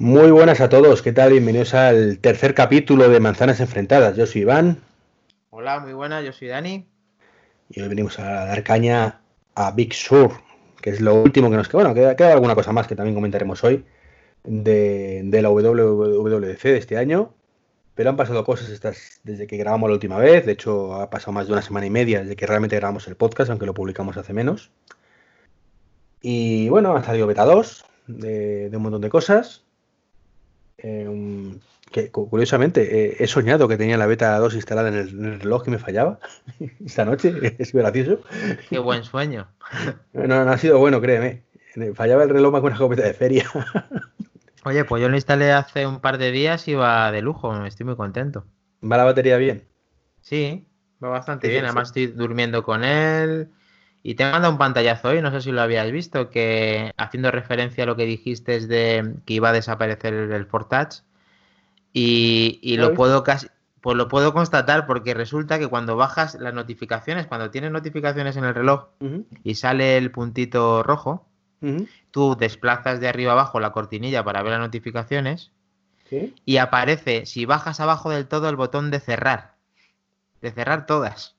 [0.00, 1.32] Muy buenas a todos, ¿qué tal?
[1.32, 4.16] Bienvenidos al tercer capítulo de Manzanas Enfrentadas.
[4.16, 4.78] Yo soy Iván.
[5.50, 6.86] Hola, muy buenas, yo soy Dani.
[7.68, 9.22] Y hoy venimos a dar caña
[9.56, 10.34] a Big Sur,
[10.80, 11.82] que es lo último que nos queda.
[11.82, 13.84] Bueno, queda, queda alguna cosa más que también comentaremos hoy
[14.44, 17.34] de, de la WWDC de este año.
[17.96, 20.46] Pero han pasado cosas estas desde que grabamos la última vez.
[20.46, 23.16] De hecho, ha pasado más de una semana y media desde que realmente grabamos el
[23.16, 24.70] podcast, aunque lo publicamos hace menos.
[26.20, 29.64] Y bueno, ha salido beta 2 de, de un montón de cosas.
[30.78, 31.58] Eh,
[31.90, 35.64] que curiosamente he soñado que tenía la beta 2 instalada en el, en el reloj
[35.66, 36.18] y me fallaba
[36.84, 37.32] esta noche.
[37.58, 38.20] Es gracioso.
[38.68, 39.48] Qué buen sueño.
[40.12, 41.44] No, no ha sido bueno, créeme.
[41.94, 43.44] Fallaba el reloj más con una copeta de feria.
[44.64, 47.86] Oye, pues yo lo instalé hace un par de días y va de lujo, estoy
[47.86, 48.44] muy contento.
[48.82, 49.68] ¿Va la batería bien?
[50.20, 50.66] Sí,
[51.02, 52.04] va bastante sí, bien, además sí.
[52.04, 53.50] estoy durmiendo con él.
[54.08, 57.84] Y te manda un pantallazo hoy, no sé si lo habías visto, que haciendo referencia
[57.84, 61.02] a lo que dijiste de que iba a desaparecer el Fortouch.
[61.92, 63.48] Y, y lo puedo casi,
[63.82, 68.44] pues lo puedo constatar porque resulta que cuando bajas las notificaciones, cuando tienes notificaciones en
[68.44, 69.26] el reloj uh -huh.
[69.44, 71.26] y sale el puntito rojo,
[71.60, 71.88] uh -huh.
[72.10, 75.52] tú desplazas de arriba abajo la cortinilla para ver las notificaciones
[76.08, 76.34] ¿Sí?
[76.46, 79.56] y aparece, si bajas abajo del todo, el botón de cerrar.
[80.40, 81.37] De cerrar todas.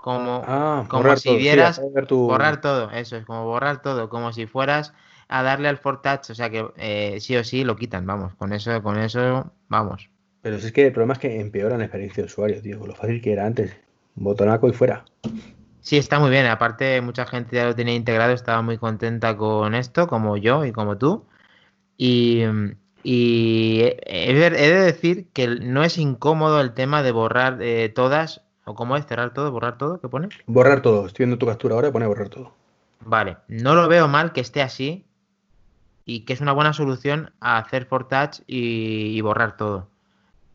[0.00, 2.20] Como, ah, como si todo, vieras sí, tu...
[2.26, 4.94] borrar todo, eso es como borrar todo, como si fueras
[5.28, 8.54] a darle al Fortouch, o sea que eh, sí o sí lo quitan, vamos, con
[8.54, 10.08] eso, con eso, vamos.
[10.40, 13.20] Pero es que el problema es que empeora la experiencia de usuario, tío, lo fácil
[13.20, 13.76] que era antes,
[14.14, 15.04] botonaco y fuera.
[15.82, 19.74] Sí, está muy bien, aparte mucha gente ya lo tenía integrado, estaba muy contenta con
[19.74, 21.26] esto, como yo y como tú,
[21.98, 22.44] y,
[23.02, 28.74] y he, de decir que no es incómodo el tema de borrar eh, todas ¿O
[28.76, 29.04] cómo es?
[29.04, 29.50] ¿Cerrar todo?
[29.50, 30.00] ¿Borrar todo?
[30.00, 30.28] ¿Qué pone?
[30.46, 31.04] Borrar todo.
[31.04, 32.52] Estoy viendo tu captura ahora y pone borrar todo.
[33.00, 33.38] Vale.
[33.48, 35.04] No lo veo mal que esté así
[36.04, 39.88] y que es una buena solución a hacer for touch y, y borrar todo.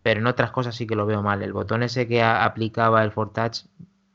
[0.02, 1.44] Pero en otras cosas sí que lo veo mal.
[1.44, 3.66] El botón ese que aplicaba el for touch,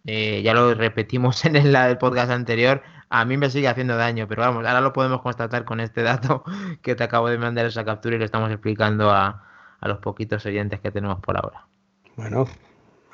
[0.06, 4.26] eh, ya lo repetimos en el, el, podcast anterior, a mí me sigue haciendo daño.
[4.28, 6.42] Pero vamos, ahora lo podemos constatar con este dato
[6.80, 9.44] que te acabo de mandar esa captura y lo estamos explicando a,
[9.78, 11.66] a los poquitos oyentes que tenemos por ahora.
[12.16, 12.46] Bueno,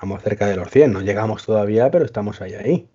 [0.01, 2.89] vamos cerca de los 100, no llegamos todavía, pero estamos ahí ahí.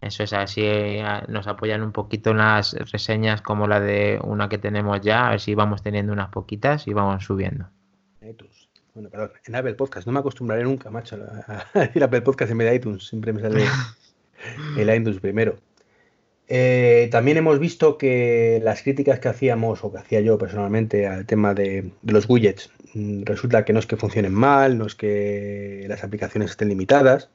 [0.00, 4.50] Eso es así, eh, nos apoyan un poquito en las reseñas como la de una
[4.50, 7.66] que tenemos ya, a ver si vamos teniendo unas poquitas y vamos subiendo.
[8.20, 8.68] iTunes.
[8.92, 12.58] Bueno, perdón, en Apple Podcast, no me acostumbraré nunca, macho, a decir Apple Podcast en
[12.58, 13.64] vez de iTunes, siempre me sale
[14.78, 15.56] el iTunes primero.
[16.48, 21.26] Eh, también hemos visto que las críticas que hacíamos, o que hacía yo personalmente, al
[21.26, 26.04] tema de, los widgets, resulta que no es que funcionen mal, no es que las
[26.04, 27.30] aplicaciones estén limitadas.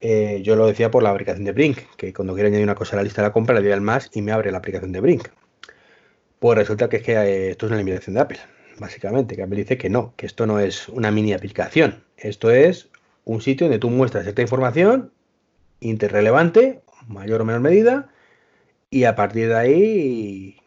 [0.00, 2.94] Eh, yo lo decía por la aplicación de Brink, que cuando quiero añadir una cosa
[2.94, 4.92] a la lista de la compra le doy al más y me abre la aplicación
[4.92, 5.28] de Brink.
[6.38, 8.38] Pues resulta que es que eh, esto es una limitación de Apple,
[8.78, 12.88] básicamente, que Apple dice que no, que esto no es una mini aplicación, esto es
[13.24, 15.10] un sitio donde tú muestras cierta información
[15.80, 18.08] interrelevante mayor o menor medida,
[18.90, 20.60] y a partir de ahí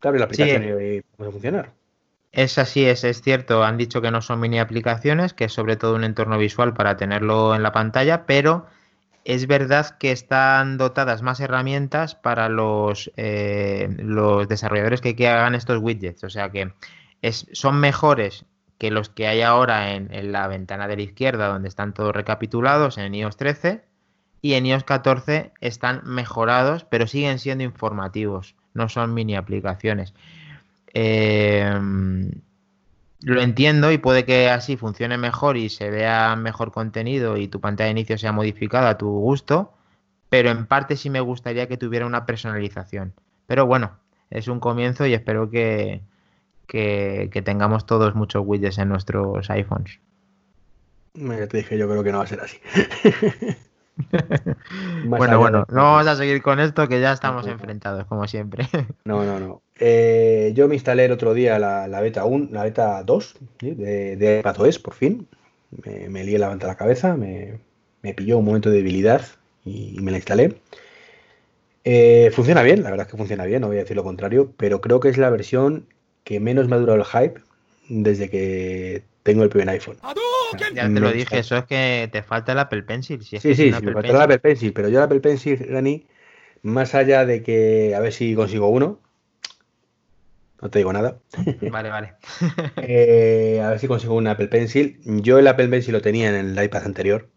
[0.00, 0.84] te abre la aplicación sí.
[0.84, 1.72] y puede funcionar.
[2.32, 3.64] Es así, es, es cierto.
[3.64, 6.96] Han dicho que no son mini aplicaciones, que es sobre todo un entorno visual para
[6.96, 8.66] tenerlo en la pantalla, pero
[9.24, 15.54] es verdad que están dotadas más herramientas para los, eh, los desarrolladores que, que, hagan
[15.54, 16.24] estos widgets.
[16.24, 16.72] O sea que
[17.20, 18.44] es, son mejores
[18.78, 22.14] que los que hay ahora en, en la ventana de la izquierda, donde están todos
[22.14, 23.89] recapitulados en iOS 13
[24.42, 30.14] y en iOS 14 están mejorados, pero siguen siendo informativos, no son mini aplicaciones.
[30.94, 31.70] Eh,
[33.22, 37.60] lo entiendo y puede que así funcione mejor y se vea mejor contenido y tu
[37.60, 39.74] pantalla de inicio sea modificada a tu gusto,
[40.30, 43.12] pero en parte sí me gustaría que tuviera una personalización.
[43.46, 43.98] Pero bueno,
[44.30, 46.02] es un comienzo y espero que,
[46.66, 50.00] que, tengamos todos muchos widgets en nuestros iPhones.
[51.12, 52.58] Te dije, yo creo que no va a ser así.
[55.04, 58.66] bueno, bueno, no vamos a seguir con esto que ya estamos enfrentados, como siempre.
[59.04, 59.62] no, no, no.
[59.78, 63.70] Eh, yo me instalé el otro día la, la beta 1, la beta 2 ¿sí?
[63.72, 65.26] de, de iPadOS, por fin.
[65.84, 67.58] Me, me lié la la cabeza, me,
[68.02, 69.22] me, pilló un momento de debilidad
[69.64, 70.60] y, y me la instalé.
[71.84, 74.52] Eh, funciona bien, la verdad es que funciona bien, no voy a decir lo contrario,
[74.56, 75.86] pero creo que es la versión
[76.24, 77.40] que menos me ha durado el hype
[77.90, 79.98] desde que tengo el primer iPhone.
[80.74, 83.22] Ya te lo dije, eso es que te falta el Apple Pencil.
[83.22, 85.66] Si es sí, sí, sí me falta el Apple Pencil, pero yo el Apple Pencil,
[85.70, 86.06] Dani,
[86.62, 89.00] más allá de que a ver si consigo uno,
[90.62, 91.18] no te digo nada.
[91.70, 92.14] Vale, vale.
[92.76, 95.00] eh, a ver si consigo un Apple Pencil.
[95.04, 97.28] Yo el Apple Pencil lo tenía en el iPad anterior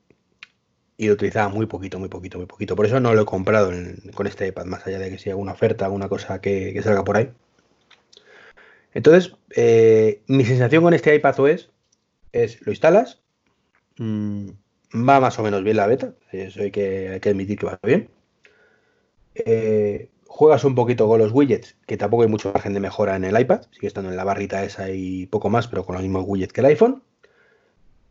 [0.98, 2.76] y lo utilizaba muy poquito, muy poquito, muy poquito.
[2.76, 5.30] Por eso no lo he comprado en, con este iPad, más allá de que si
[5.30, 7.32] haga una oferta, alguna cosa que, que salga por ahí.
[8.94, 11.72] Entonces, eh, mi sensación con este iPadOS
[12.32, 13.22] es, lo instalas,
[13.98, 14.50] mm,
[15.08, 17.80] va más o menos bien la beta, eso hay que, hay que admitir que va
[17.84, 18.10] bien.
[19.36, 23.24] Eh, juegas un poquito con los widgets, que tampoco hay mucho margen de mejora en
[23.24, 26.26] el iPad, sigue estando en la barrita esa y poco más, pero con los mismos
[26.28, 27.04] widgets que el iPhone.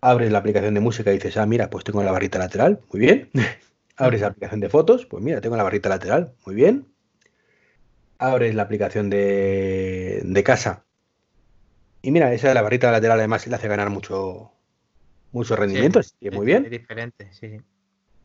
[0.01, 3.01] Abres la aplicación de música y dices, ah, mira, pues tengo la barrita lateral, muy
[3.01, 3.31] bien.
[3.97, 6.92] Abres la aplicación de fotos, pues mira, tengo la barrita lateral, muy bien.
[8.23, 10.85] Abres la aplicación de, de casa.
[12.03, 14.53] Y mira, esa de la barrita lateral además le hace ganar mucho,
[15.33, 16.01] mucho rendimiento,
[16.33, 16.65] muy bien.
[16.65, 17.59] Es diferente, sí,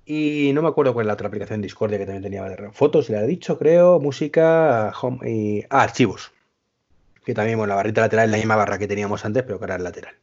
[0.06, 3.18] Y no me acuerdo cuál es la otra aplicación Discordia que también tenía fotos, le
[3.18, 5.64] ha dicho, creo, música, home y.
[5.70, 6.32] Ah, archivos.
[7.26, 9.66] Que también, bueno, la barrita lateral es la misma barra que teníamos antes, pero que
[9.66, 10.16] ahora es lateral.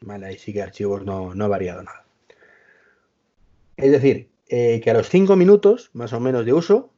[0.00, 2.04] Vale, ahí sí que archivos no, no ha variado nada.
[3.76, 6.90] Es decir, eh, que a los 5 minutos, más o menos de uso,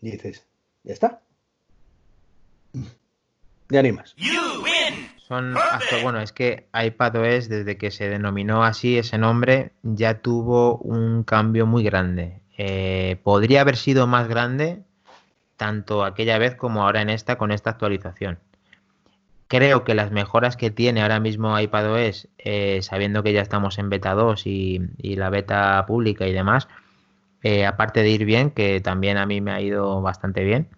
[0.00, 0.44] dices,
[0.84, 1.22] ya está.
[3.68, 4.14] Ya ni más.
[5.28, 5.54] Son
[6.02, 11.66] bueno, es que iPadOS, desde que se denominó así ese nombre, ya tuvo un cambio
[11.66, 12.40] muy grande.
[12.56, 14.82] Eh, podría haber sido más grande
[15.58, 18.38] tanto aquella vez como ahora en esta con esta actualización.
[19.48, 23.90] Creo que las mejoras que tiene ahora mismo iPadOS, eh, sabiendo que ya estamos en
[23.90, 26.68] beta 2 y, la beta pública y demás,
[27.42, 30.68] eh, aparte de ir bien, que también a mí me ha ido bastante bien,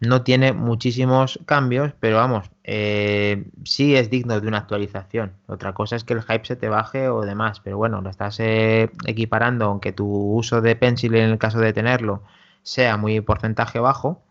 [0.00, 5.34] no tiene muchísimos cambios, pero vamos, eh, sí es digno de una actualización.
[5.46, 8.40] Otra cosa es que el hype se te baje o demás, pero bueno, lo estás
[8.40, 12.22] eh, equiparando, aunque tu uso de Pencil en el caso de tenerlo
[12.62, 14.22] sea muy porcentaje bajo,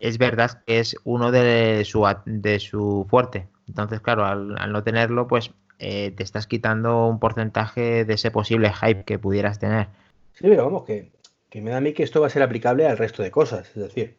[0.00, 3.48] es verdad que es uno de su, de su fuerte.
[3.68, 8.72] Entonces, claro, al, no tenerlo, pues eh, te estás quitando un porcentaje de ese posible
[8.72, 9.88] hype que pudieras tener.
[10.32, 11.12] Sí, pero vamos, que,
[11.48, 13.68] que me da a mí que esto va a ser aplicable al resto de cosas.
[13.68, 14.17] Es decir,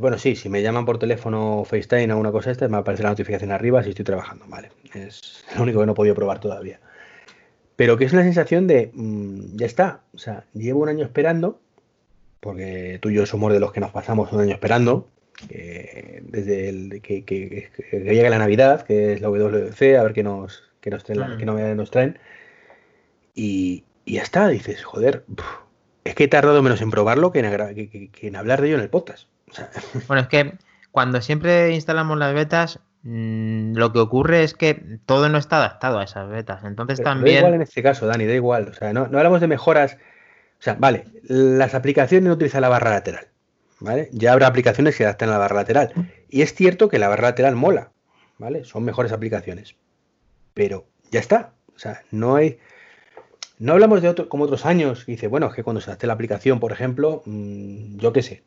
[0.00, 3.10] bueno, sí, si me llaman por teléfono FaceTime o una cosa esta, me aparece la
[3.10, 4.70] notificación arriba si estoy trabajando, vale.
[4.94, 6.80] Es lo único que no he podido probar todavía.
[7.76, 11.60] Pero que es una sensación de, mm, ya está, o sea, llevo un año esperando,
[12.40, 15.06] porque tú y yo somos de los que nos pasamos un año esperando,
[15.48, 20.64] desde el, que, que, llegue la Navidad, que es la WWC, a ver qué nos,
[20.80, 21.76] qué nos, traen, qué mm.
[21.76, 22.18] nos traen.
[23.34, 25.24] Y, ya está, dices, joder,
[26.04, 29.29] es que he tardado menos en probarlo que en hablar de ello en el podcast.
[30.06, 30.54] Bueno, es que
[30.90, 35.98] cuando siempre instalamos las betas, mm, lo que ocurre es que todo no está adaptado
[35.98, 36.64] a esas betas.
[36.64, 37.36] Entonces también.
[37.36, 38.68] Da igual en este caso, Dani, da igual.
[38.68, 39.96] O sea, no, hablamos de mejoras.
[40.58, 43.28] O sea, vale, las aplicaciones no utilizan la barra lateral.
[43.80, 44.10] ¿Vale?
[44.12, 45.92] Ya habrá aplicaciones que adapten a la barra lateral.
[46.28, 47.92] Y es cierto que la barra lateral mola.
[48.36, 48.64] ¿Vale?
[48.64, 49.76] Son mejores aplicaciones.
[50.52, 51.54] Pero ya está.
[51.74, 52.58] O sea, no hay.
[53.58, 56.06] No hablamos de otro, como otros años, que dice, bueno, es que cuando se adapte
[56.06, 58.42] la aplicación, por ejemplo, mm, yo qué sé,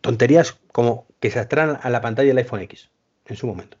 [0.00, 2.90] Tonterías como que se atraen a la pantalla del iPhone X
[3.26, 3.76] en su momento.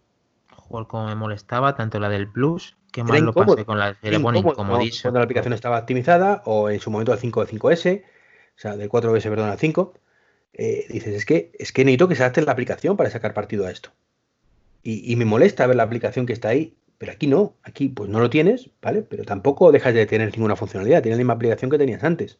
[0.68, 4.38] Como me molestaba, tanto la del Plus, que más lo pasé con la del teléfono
[4.38, 5.02] incomodísimo.
[5.02, 8.88] Cuando la aplicación estaba optimizada, o en su momento el 5 5S, o sea, del
[8.88, 9.94] 4S, perdón, al 5,
[10.54, 13.66] eh, dices, es que, es que necesito que se adapte la aplicación para sacar partido
[13.66, 13.90] a esto.
[14.82, 18.10] Y, y, me molesta ver la aplicación que está ahí, pero aquí no, aquí pues
[18.10, 19.02] no lo tienes, ¿vale?
[19.02, 22.38] Pero tampoco dejas de tener ninguna funcionalidad, tienes la misma aplicación que tenías antes.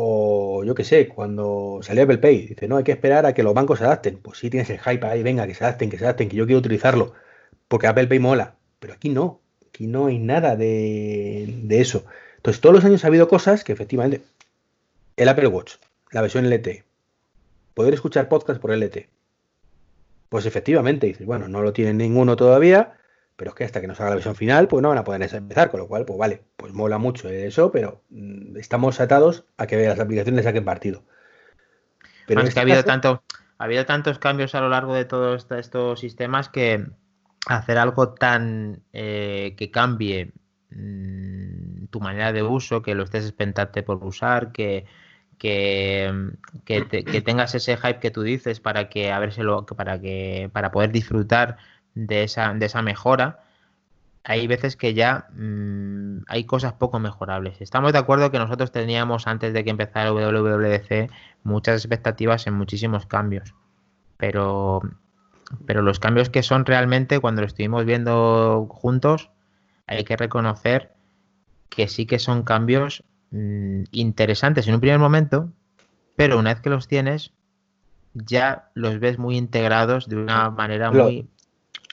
[0.00, 3.42] O yo qué sé, cuando salió Apple Pay, dice, no, hay que esperar a que
[3.42, 4.18] los bancos se adapten.
[4.18, 6.46] Pues sí tienes el hype ahí, venga, que se adapten, que se adapten, que yo
[6.46, 7.14] quiero utilizarlo,
[7.66, 8.54] porque Apple Pay mola.
[8.78, 12.04] Pero aquí no, aquí no hay nada de, eso.
[12.36, 14.22] Entonces, todos los años ha habido cosas que efectivamente,
[15.16, 15.74] el Apple Watch,
[16.12, 16.84] la versión LTE,
[17.74, 19.08] poder escuchar podcast por LTE.
[20.28, 22.97] Pues efectivamente, dices, bueno, no lo tiene ninguno todavía,
[23.38, 25.22] pero es que hasta que nos haga la versión final, pues no van a poder
[25.22, 29.68] empezar, con lo cual, pues vale, pues mola mucho eso, pero mm, estamos atados a
[29.68, 31.04] que las aplicaciones saquen partido.
[32.26, 33.22] Pero es que ha habido tanto,
[33.56, 36.84] ha habido tantos cambios a lo largo de todos estos sistemas que
[37.46, 40.32] hacer algo tan eh, que cambie
[40.70, 44.84] mm, tu manera de uso, que lo estés expectante por usar, que,
[45.38, 46.12] que,
[46.64, 49.20] que, tengas ese hype que tú dices para que a
[49.76, 51.56] para que para poder disfrutar
[51.94, 53.40] de esa, de esa mejora,
[54.24, 57.60] hay veces que ya mm, hay cosas poco mejorables.
[57.60, 61.10] Estamos de acuerdo que nosotros teníamos antes de que empezara el WWDC
[61.44, 63.54] muchas expectativas en muchísimos cambios,
[64.18, 64.82] pero,
[65.66, 69.30] pero los cambios que son realmente cuando lo estuvimos viendo juntos,
[69.86, 70.92] hay que reconocer
[71.70, 75.50] que sí que son cambios mm, interesantes en un primer momento,
[76.16, 77.32] pero una vez que los tienes,
[78.12, 81.28] ya los ves muy integrados de una manera muy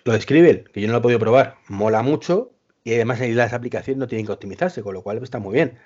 [0.06, 3.54] lo de Scribble, que yo no lo he podido probar, mola mucho y además las
[3.54, 5.80] aplicaciones no tienen que optimizarse, con lo cual está muy bien.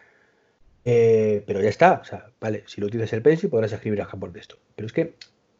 [0.83, 4.07] Eh, pero ya está, o sea, vale, si lo utilizas el Pencil podrás escribir a
[4.07, 4.57] por esto.
[4.75, 5.15] Pero es que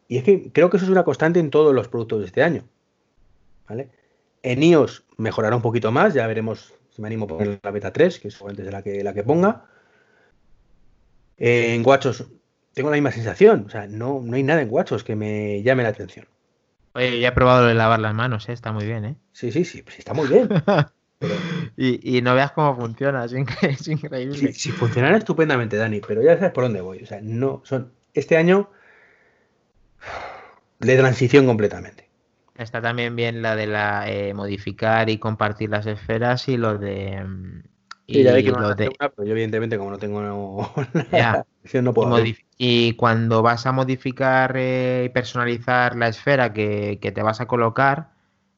[0.09, 2.43] Y es que creo que eso es una constante en todos los productos de este
[2.43, 2.63] año.
[3.67, 3.89] ¿Vale?
[4.43, 7.93] En iOS mejorará un poquito más, ya veremos si me animo a poner la beta
[7.93, 9.65] 3, que es la que, la que ponga.
[11.37, 12.25] En WatchOS
[12.73, 15.83] tengo la misma sensación, o sea, no, no hay nada en WatchOS que me llame
[15.83, 16.27] la atención.
[16.99, 18.51] Oye, ya he probado lo de lavar las manos, ¿eh?
[18.51, 19.15] está muy bien, ¿eh?
[19.31, 20.49] Sí, sí, sí, pues está muy bien.
[21.77, 24.37] y, no veas cómo funciona, es, increíble.
[24.37, 27.01] Sí, sí, funcionará estupendamente, Dani, pero ya sabes por dónde voy.
[27.01, 27.93] O sea, no son.
[28.13, 28.69] Este año
[30.79, 32.09] de transición completamente.
[32.57, 37.25] Está también bien la de la eh, modificar y compartir las esferas y lo de.
[38.09, 38.91] Mm, y, ya que lo de...
[38.97, 42.23] pero yo evidentemente como no tengo no, no puedo.
[42.57, 47.47] Y, cuando vas a modificar eh, y personalizar la esfera que, que te vas a
[47.47, 48.09] colocar,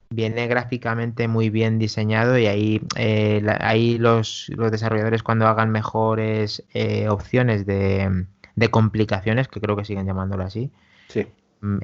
[0.10, 6.64] viene gráficamente muy bien diseñado y ahí, eh, ahí los, los, desarrolladores cuando hagan mejores
[6.74, 10.72] eh, opciones de, de, complicaciones, que creo que siguen llamándolo así,
[11.08, 11.28] sí.
[11.62, 11.78] Mm,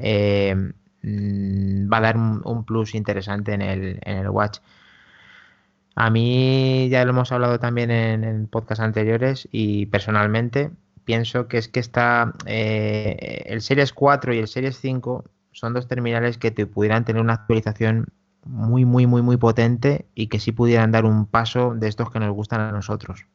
[1.04, 4.60] mm, va a dar un, plus interesante en el, en el Watch.
[6.00, 10.70] A mí ya lo hemos hablado también en, en podcast anteriores y personalmente
[11.06, 16.38] pienso que es que está el Series 4 y el Series 5 son dos terminales
[16.38, 18.10] que te pudieran tener una actualización
[18.46, 22.20] muy, muy, muy, muy potente y que sí pudieran dar un paso de estos que
[22.20, 23.26] nos gustan a nosotros.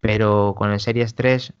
[0.00, 1.52] Pero con el Series 3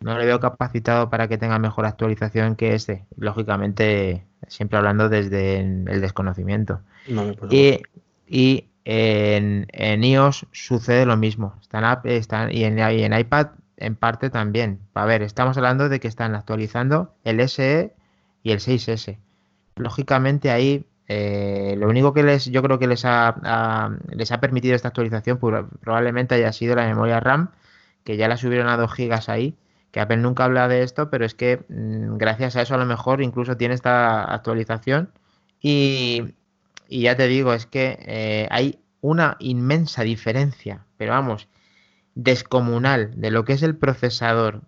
[0.00, 3.04] no le veo capacitado para que tenga mejor actualización que este.
[3.18, 6.80] Lógicamente, siempre hablando desde el desconocimiento.
[7.50, 7.82] y,
[8.26, 11.54] y en, iOS sucede lo mismo.
[11.62, 14.80] Están, y, en, iPad en parte también.
[14.94, 17.94] A ver, estamos hablando de que están actualizando el SE
[18.42, 19.18] y el 6S.
[19.76, 24.74] Lógicamente ahí eh, lo único que les yo creo que les ha, les ha permitido
[24.74, 27.50] esta actualización probablemente haya sido la memoria RAM,
[28.04, 29.56] que ya la subieron a 2 GB ahí,
[29.90, 32.86] que Apple nunca habla de esto, pero es que mm, gracias a eso a lo
[32.86, 35.10] mejor incluso tiene esta actualización.
[35.60, 36.34] Y,
[36.88, 41.48] ya te digo, es que eh, hay una inmensa diferencia, pero vamos,
[42.14, 44.62] descomunal de lo que es el procesador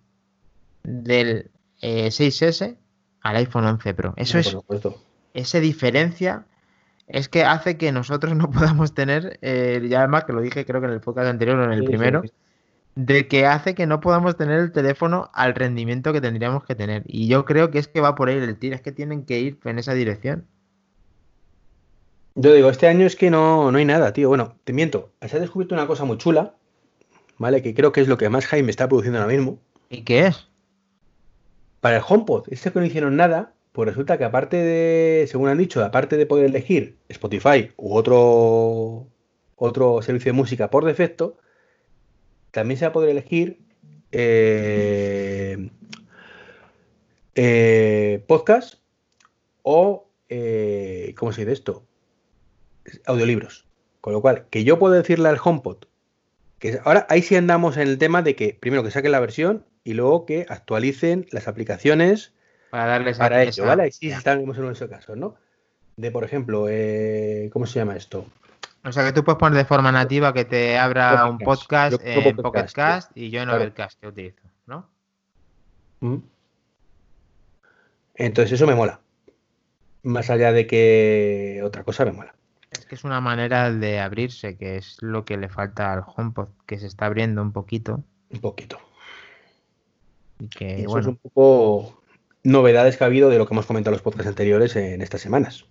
[0.83, 2.77] del 6S eh,
[3.23, 4.15] al iPhone 11 Pro.
[4.17, 4.57] Eso es
[5.35, 6.47] esa diferencia
[7.07, 10.81] es que hace que nosotros no podamos tener, eh, ya además que lo dije creo
[10.81, 12.23] que en el podcast anterior o en el primero,
[12.95, 17.03] de que hace que no podamos tener el teléfono al rendimiento que tendríamos que tener.
[17.07, 19.39] Y yo creo que es que va por ahí el tiro, es que tienen que
[19.39, 20.47] ir en esa dirección.
[22.39, 24.29] Yo digo, este año es que no, no hay nada, tío.
[24.29, 26.55] Bueno, te miento, se ha descubierto una cosa muy chula,
[27.39, 27.63] ¿vale?
[27.63, 29.59] Que creo que es lo que más Jaime está produciendo ahora mismo.
[29.89, 30.47] ¿Y qué es?
[31.81, 35.57] Para el HomePod, este que no hicieron nada, pues resulta que aparte de, según han
[35.57, 39.07] dicho, aparte de poder elegir Spotify u otro,
[39.57, 41.39] otro servicio de música por defecto,
[42.51, 43.61] también se va a poder elegir
[44.13, 45.71] eh,
[47.35, 48.75] eh, podcast
[49.63, 51.87] o, eh, ¿cómo se dice esto?
[53.07, 53.67] Audiolibros.
[54.01, 55.79] Con lo cual, que yo puedo decirle al HomePod,
[56.59, 59.65] que ahora ahí sí andamos en el tema de que primero que saquen la versión
[59.85, 62.33] y luego que actualicen las aplicaciones
[62.71, 63.91] para darles para ello, ¿vale?
[63.93, 65.37] sí estamos en ese caso, ¿no?
[65.97, 68.27] De, por ejemplo, eh, ¿cómo se llama esto?
[68.85, 72.37] O sea, que tú puedes poner de forma nativa que te abra un podcast en
[72.37, 74.89] Pocket Cast y yo en Overcast que utilizo, ¿no?
[76.01, 76.19] Mm.
[78.15, 79.01] Entonces eso me mola.
[80.03, 82.35] Más allá de que otra cosa me mola.
[82.87, 86.51] Es que es una manera de abrirse, que es lo que le falta al HomePod,
[86.67, 88.05] que se está abriendo un poquito.
[88.31, 88.79] Un poquito.
[90.39, 92.01] Y que, eso es un poco
[92.45, 95.21] novedades que ha habido de lo que hemos comentado en los podcasts anteriores en estas
[95.21, 95.67] semanas.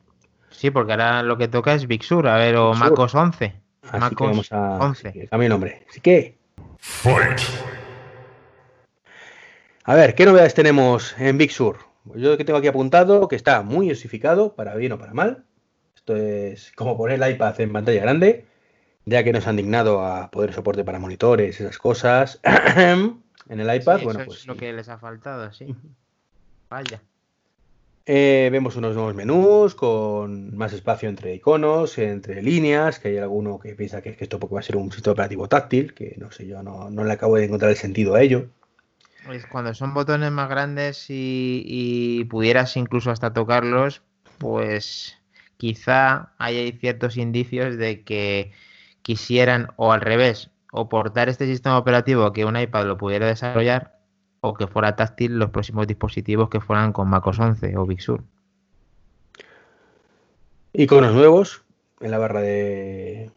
[0.49, 3.45] Sí, porque ahora lo que toca es Big Sur, a ver, o MacOS 11.
[3.83, 5.27] Así MacOS que vamos a 11.
[5.29, 5.85] cambio el nombre.
[5.89, 6.37] Así que.
[9.85, 11.77] A ver, ¿qué novedades tenemos en Big Sur?
[12.13, 15.45] Yo que tengo aquí apuntado que está muy osificado, para bien o para mal.
[16.05, 18.45] Esto es como poner el iPad en pantalla grande,
[19.05, 22.39] ya que nos han dignado a poder soporte para monitores, esas cosas.
[22.77, 24.41] en el iPad, bueno, pues.
[24.41, 25.75] Es lo que les ha faltado, sí.
[26.69, 27.01] Vaya.
[28.05, 33.57] Eh, vemos unos nuevos menús con más espacio entre iconos, entre líneas, que hay alguno
[33.57, 36.61] que piensa que, esto va a ser un sistema operativo táctil, que no sé, yo
[36.61, 38.45] no, le acabo de encontrar el sentido a ello.
[39.25, 44.03] Pues cuando son botones más grandes y, pudieras incluso hasta tocarlos,
[44.37, 45.17] pues
[45.65, 48.51] quizá hay ciertos indicios de que
[49.01, 53.97] quisieran o al revés, o portar este sistema operativo que un iPad lo pudiera desarrollar
[54.41, 58.23] o que fuera táctil los próximos dispositivos que fueran con MacOS 11 o Big Sur.
[60.73, 61.63] Iconos nuevos
[61.99, 63.31] en la barra de.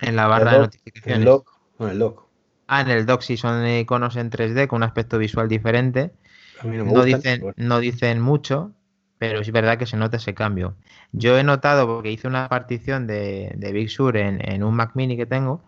[0.00, 1.14] En la barra de notificaciones.
[1.14, 1.52] En el dock.
[1.78, 2.24] en el dock.
[2.66, 6.10] Ah, en el dock sí son iconos en 3D con un aspecto visual diferente.
[6.64, 8.72] no, dicen, no dicen mucho,
[9.18, 10.76] pero es verdad que se nota ese cambio.
[11.12, 15.26] Yo he notado, porque hice una partición de, Big Sur en, un Mac Mini que
[15.26, 15.62] tengo,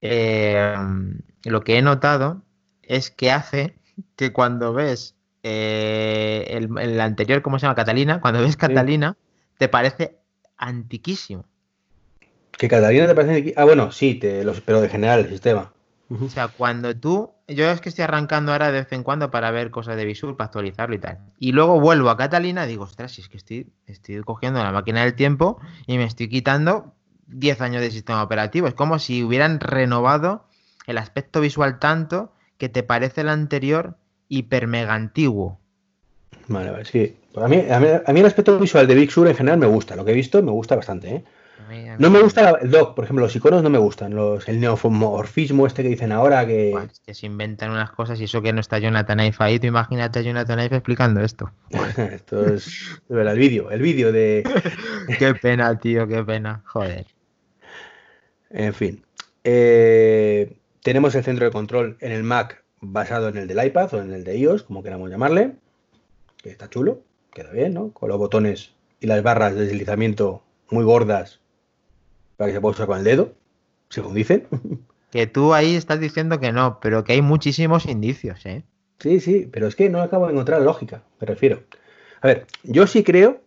[0.00, 0.74] eh,
[1.44, 2.42] lo que he notado
[2.82, 3.74] es que hace
[4.16, 7.74] que cuando ves eh, el, anterior, ¿cómo se llama?
[7.74, 9.16] Catalina, cuando ves Catalina,
[9.58, 10.18] te parece
[10.56, 11.44] antiquísimo.
[12.52, 15.72] ¿Que Catalina te parece Ah, bueno, sí, te, pero de general el sistema.
[16.10, 17.30] O sea, cuando tú.
[17.54, 20.36] Yo es que estoy arrancando ahora de vez en cuando para ver cosas de Visur,
[20.36, 21.18] para actualizarlo y tal.
[21.38, 24.72] Y luego vuelvo a Catalina y digo, ostras, si es que estoy, estoy cogiendo la
[24.72, 26.94] máquina del tiempo y me estoy quitando
[27.26, 28.66] 10 años de sistema operativo.
[28.66, 30.46] Es como si hubieran renovado
[30.86, 33.96] el aspecto visual tanto que te parece el anterior
[34.28, 35.58] hiper mega antiguo.
[36.48, 37.16] Vale, vale, sí.
[37.36, 37.80] A mí, a,
[38.12, 39.96] mí, el aspecto visual de Big en general me gusta.
[39.96, 41.24] Lo que he visto me gusta bastante, ¿eh?
[41.98, 44.14] No me gusta el doc, por ejemplo, los iconos no me gustan.
[44.14, 46.74] Los, el neofomorfismo este que dicen ahora que...
[47.04, 49.58] que se inventan unas cosas y eso que no está Jonathan Ive ahí.
[49.58, 51.50] Tú imagínate a Jonathan Ive explicando esto.
[51.96, 53.00] esto es...
[53.08, 54.42] el vídeo, el vídeo de...
[55.18, 56.62] qué pena, tío, qué pena.
[56.66, 57.06] Joder.
[58.50, 59.04] En fin.
[59.44, 64.02] Eh, tenemos el centro de control en el Mac basado en el del iPad o
[64.02, 65.54] en el de iOS, como queramos llamarle.
[66.42, 67.92] Que está chulo, queda bien, ¿no?
[67.92, 71.41] Con los botones y las barras de deslizamiento muy gordas
[72.42, 73.34] para que se pueda usar con el dedo,
[73.88, 74.48] según dicen.
[75.12, 78.64] Que tú ahí estás diciendo que no, pero que hay muchísimos indicios, ¿eh?
[78.98, 81.62] Sí, sí, pero es que no acabo de encontrar lógica, me refiero.
[82.20, 83.40] A ver, yo sí creo.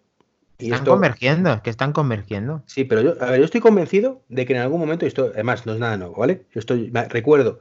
[0.59, 2.63] Y están convergiendo, es que están convergiendo.
[2.67, 5.65] Sí, pero yo, a ver, yo estoy convencido de que en algún momento, esto además
[5.65, 6.43] no es nada nuevo, ¿vale?
[6.53, 7.59] Yo estoy, recuerdo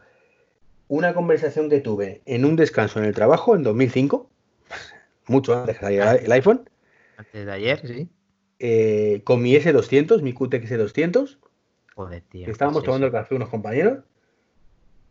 [0.87, 4.31] una conversación que tuve en un descanso en el trabajo en 2005,
[5.27, 6.71] mucho antes de que saliera el iPhone.
[7.17, 8.09] Antes de ayer, sí.
[8.67, 11.37] Eh, con mi S200, mi QTX S200.
[11.95, 12.51] Joder, tío.
[12.51, 14.05] Estábamos tomando el café unos compañeros.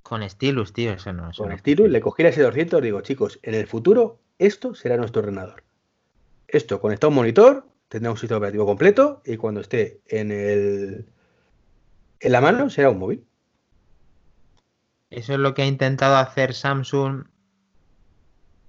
[0.01, 1.29] Con Stylus, tío, eso no.
[1.37, 5.63] con Stylus, le cogí el S200 digo, chicos, en el futuro esto será nuestro ordenador.
[6.47, 11.05] Esto conecta a un monitor, tendrá un sistema operativo completo y cuando esté en el
[12.21, 13.23] en la mano será un móvil.
[15.11, 17.25] Eso es lo que ha intentado hacer Samsung.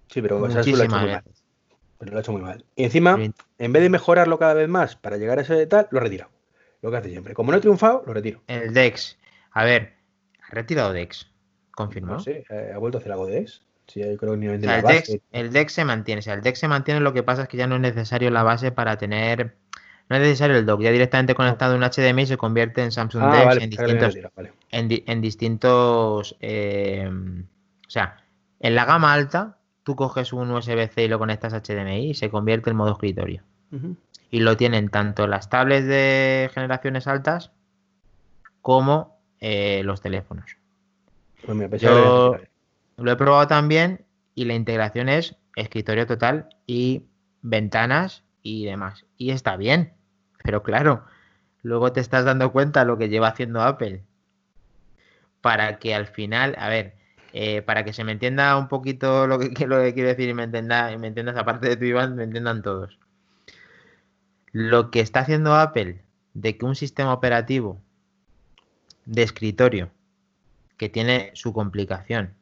[0.09, 1.44] Sí, pero Samsung lo ha hecho
[2.05, 2.65] pero lo ha hecho muy mal.
[2.77, 3.19] Y encima,
[3.59, 6.29] en vez de mejorarlo cada vez más para llegar a ese tal, lo retiro.
[6.83, 7.33] Lo que hace siempre.
[7.33, 8.43] Como no he triunfado, lo retiro.
[8.47, 9.19] El DEX.
[9.53, 9.95] A ver,
[10.47, 11.31] ha retirado DEX.
[11.71, 12.15] ¿Confirmó?
[12.15, 13.63] No sé, eh, ha vuelto a hacer algo de DEX.
[13.87, 16.19] Sí, yo creo que el, DEX, el DEX se mantiene.
[16.19, 18.31] O sea, el DEX se mantiene, lo que pasa es que ya no es necesario
[18.31, 19.57] la base para tener.
[20.09, 23.23] No es necesario el dock, ya directamente conectado a un HDMI se convierte en Samsung
[23.25, 24.19] ah, DEX en, distintos,
[24.71, 26.37] en, distintos.
[26.41, 28.19] Eh, o sea,
[28.61, 32.31] en la gama alta tú coges un USB-C y lo conectas a HDMI y se
[32.31, 33.43] convierte en modo escritorio.
[34.31, 37.53] Y lo tienen tanto las tablets de generaciones altas
[38.63, 40.57] como eh, los teléfonos.
[41.45, 42.37] Pues Yo
[42.97, 47.05] lo he probado también y la integración es escritorio total y
[47.43, 49.07] ventanas y demás.
[49.17, 49.93] Y está bien,
[50.43, 51.05] pero claro,
[51.63, 54.05] luego te estás dando cuenta lo que lleva haciendo Apple
[55.41, 56.95] para que al final, a ver,
[57.37, 60.35] eh, para que se me entienda un poquito lo que, lo que quiero decir y
[60.35, 62.97] me, entienda, me entiendas, aparte de tu Iván, me entiendan todos.
[64.53, 66.01] Lo que está haciendo Apple
[66.33, 67.81] de que un sistema operativo
[69.05, 69.91] de escritorio
[70.77, 72.35] que tiene su complicación,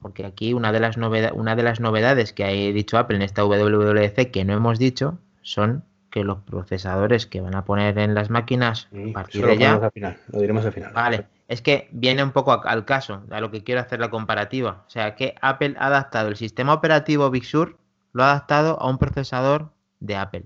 [0.00, 3.44] porque aquí una de las, una de las novedades que ha dicho Apple en esta
[3.44, 8.30] WWDC que no hemos dicho son que los procesadores que van a poner en las
[8.30, 9.90] máquinas a partir de ya.
[10.28, 10.92] lo diremos al final.
[10.92, 14.84] Vale, es que viene un poco al caso, a lo que quiero hacer la comparativa.
[14.86, 17.78] O sea, que Apple ha adaptado el sistema operativo Big Sur,
[18.12, 20.44] lo ha adaptado a un procesador de Apple.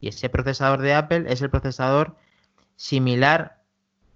[0.00, 2.16] Y ese procesador de Apple es el procesador
[2.76, 3.62] similar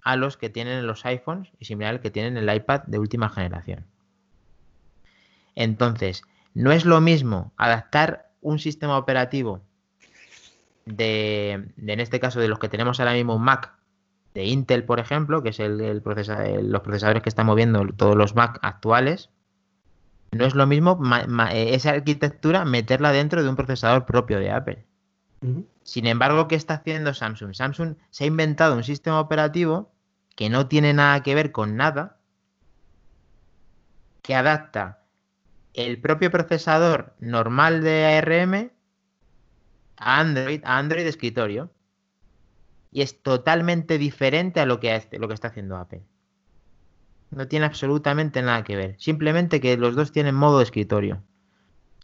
[0.03, 3.29] a los que tienen los iPhones y similar al que tienen el iPad de última
[3.29, 3.87] generación.
[5.55, 6.23] Entonces,
[6.55, 9.61] no es lo mismo adaptar un sistema operativo
[10.85, 13.73] de, en este caso, de los que tenemos ahora mismo un Mac
[14.35, 16.03] de Intel, por ejemplo, que es el, los
[16.83, 19.31] procesadores que están moviendo todos los Mac actuales,
[20.33, 20.99] no es lo mismo
[21.53, 24.87] esa arquitectura meterla dentro de un procesador propio de Apple.
[25.83, 27.53] Sin embargo, ¿qué está haciendo Samsung?
[27.55, 29.93] Samsung se ha inventado un sistema operativo
[30.37, 32.17] que no tiene nada que ver con nada,
[34.23, 35.01] que adapta
[35.75, 38.71] el propio procesador normal de ARM
[39.97, 41.71] a Android, a Android de escritorio.
[42.93, 46.03] Y es totalmente diferente a lo que, lo que está haciendo Apple.
[47.31, 48.95] No tiene absolutamente nada que ver.
[48.99, 51.23] Simplemente que los dos tienen modo de escritorio.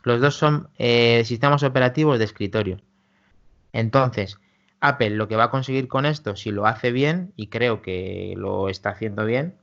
[0.02, 2.80] Los dos son eh, sistemas operativos de escritorio.
[3.72, 4.38] Entonces,
[4.80, 8.34] Apple lo que va a conseguir con esto, si lo hace bien, y creo que
[8.36, 9.56] lo está haciendo bien,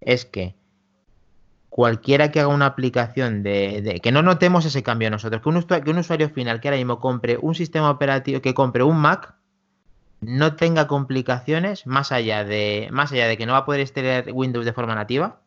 [0.00, 0.54] es que
[1.68, 5.90] cualquiera que haga una aplicación de, que no notemos ese cambio nosotros, que un, que
[5.90, 9.34] un usuario final que ahora mismo compre un sistema operativo, que compre un Mac,
[10.20, 14.26] no tenga complicaciones más allá de más allá de que no va a poder instalar
[14.32, 15.40] Windows de forma nativa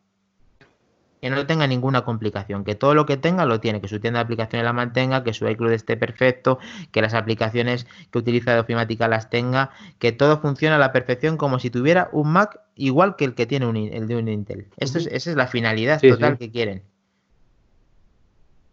[1.22, 4.18] que no tenga ninguna complicación, que todo lo que tenga lo tiene, que su tienda
[4.18, 6.58] de aplicaciones la mantenga, que su iCloud esté perfecto,
[6.90, 11.36] que las aplicaciones que utiliza de ofimática las tenga, que todo funcione a la perfección
[11.36, 14.66] como si tuviera un Mac igual que el que tiene un, el de un Intel.
[14.78, 16.82] Esto es, esa es la finalidad total que quieren.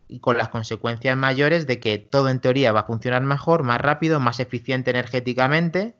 [0.09, 3.79] Y con las consecuencias mayores de que todo en teoría va a funcionar mejor, más
[3.79, 5.93] rápido, más eficiente energéticamente.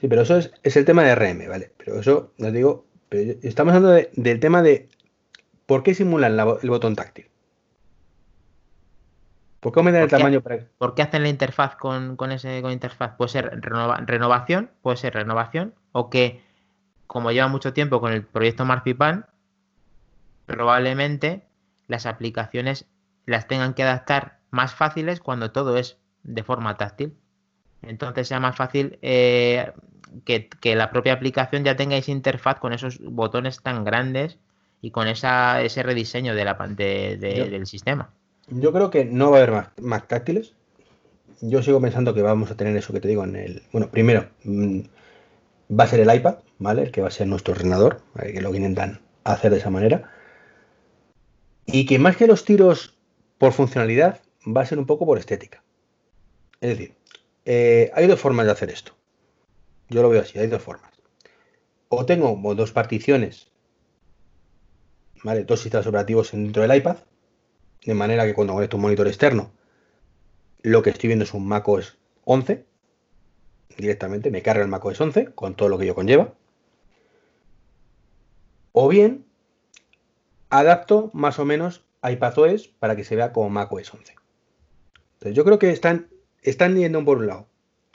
[0.00, 1.72] Sí, pero eso es, el tema de RM, ¿vale?
[1.76, 4.88] Pero eso, no digo, pero estamos hablando del tema de
[5.68, 7.26] ¿Por qué simulan el botón táctil?
[9.60, 10.40] ¿Por qué aumentan el tamaño?
[10.40, 10.66] Para...
[10.78, 13.16] ¿Por qué hacen la interfaz con, ese con interfaz?
[13.18, 16.42] Puede ser renovación, puede ser renovación, o que
[17.06, 19.26] como lleva mucho tiempo con el proyecto Marzipan,
[20.46, 21.42] probablemente
[21.86, 22.86] las aplicaciones
[23.28, 27.14] las tengan que adaptar más fáciles cuando todo es de forma táctil.
[27.82, 29.70] Entonces sea más fácil eh,
[30.24, 34.38] que, que, la propia aplicación ya tenga esa interfaz con esos botones tan grandes
[34.80, 38.10] y con esa, ese rediseño de la, del sistema.
[38.48, 40.54] Yo creo que no va a haber más, más táctiles.
[41.42, 43.62] Yo sigo pensando que vamos a tener eso que te digo en el.
[43.72, 44.80] Bueno, primero, mm,
[45.78, 46.82] va a ser el iPad, ¿vale?
[46.82, 50.10] El que va a ser nuestro ordenador, que lo intentan hacer de esa manera.
[51.66, 52.97] Y que más que los tiros
[53.38, 55.62] por funcionalidad, va a ser un poco por estética.
[56.60, 56.94] Es decir,
[57.44, 58.92] eh, hay dos formas de hacer esto.
[59.88, 60.92] Yo lo veo así, hay dos formas.
[61.88, 63.48] O tengo dos particiones
[65.22, 66.98] Dos sistemas operativos dentro del iPad,
[67.84, 69.50] de manera que cuando conecto un monitor externo,
[70.62, 72.64] lo que estoy viendo es un macOS 11,
[73.76, 76.34] directamente me carga el macOS 11 con todo lo que yo conlleva.
[78.72, 79.26] O bien,
[80.50, 84.14] adapto más o menos iPadOS para que se vea como macOS 11.
[85.14, 86.08] Entonces yo creo que están,
[86.42, 87.48] están yendo por un lado.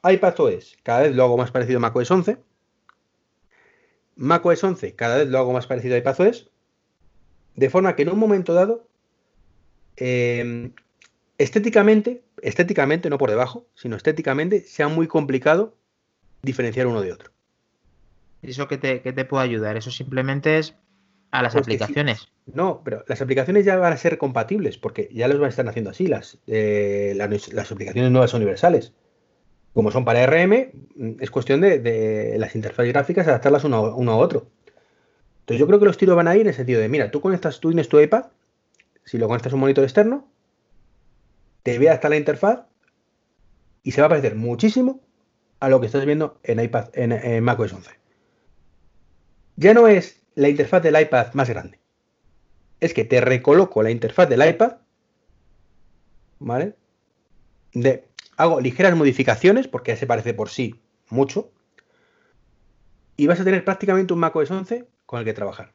[0.03, 2.37] iPadOS, cada vez lo hago más parecido a macOS 11.
[4.15, 6.49] macOS 11, cada vez lo hago más parecido a iPadOS.
[7.55, 8.87] De forma que en un momento dado,
[9.95, 10.73] em,
[11.37, 15.75] estéticamente, estéticamente, no por debajo, sino estéticamente, sea muy complicado
[16.41, 17.31] diferenciar uno de otro.
[18.41, 19.77] ¿Eso qué te, te puede ayudar?
[19.77, 20.75] Eso simplemente es
[21.33, 22.29] a las aplicaciones.
[22.45, 25.67] No, pero las aplicaciones ya van a ser compatibles, porque ya los van a estar
[25.67, 28.93] haciendo así, las, eh, las, aplicaciones nuevas universales.
[29.73, 34.45] Como son para RM, es cuestión de, las interfaces gráficas adaptarlas uno, uno a otro.
[35.39, 37.19] Entonces yo creo que los tiros van a ir en el sentido de, mira, tú
[37.19, 38.25] conectas, tú tienes tu iPad,
[39.03, 40.29] si lo conectas a un monitor externo,
[41.63, 42.67] te ve hasta la interfaz
[43.81, 45.01] y se va a parecer muchísimo
[45.59, 47.89] a lo que estás viendo en iPad, en, macOS 11.
[49.55, 51.79] Ya no es la interfaz del iPad más grande.
[52.79, 54.77] Es que te recoloco la interfaz del iPad,
[56.39, 56.75] ¿vale?
[57.73, 58.05] De,
[58.37, 61.51] hago ligeras modificaciones porque ya se parece por sí mucho.
[63.15, 65.73] Y vas a tener prácticamente un macOS 11 con el que trabajar.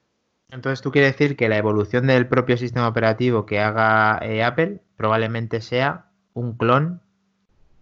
[0.51, 4.81] Entonces, ¿tú quieres decir que la evolución del propio sistema operativo que haga eh, Apple
[4.97, 7.03] probablemente sea un clon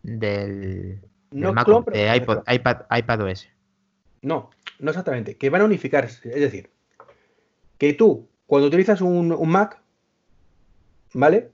[0.03, 1.53] del, no
[1.87, 3.49] de iPod, iPad, iPadOS?
[4.23, 5.37] No, no exactamente.
[5.37, 6.05] Que van a unificar.
[6.05, 6.71] Es decir,
[7.79, 9.81] que tú, cuando utilizas un, Mac,
[11.12, 11.51] ¿vale?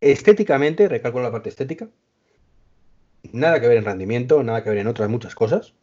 [0.00, 1.88] Estéticamente, recalco la parte estética,
[3.32, 5.74] nada que ver en rendimiento, nada que ver en otras muchas cosas,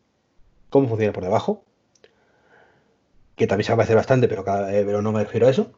[0.69, 1.63] cómo funciona por debajo,
[3.35, 5.73] que también se va a parecer bastante, pero, eh, pero no me refiero a eso,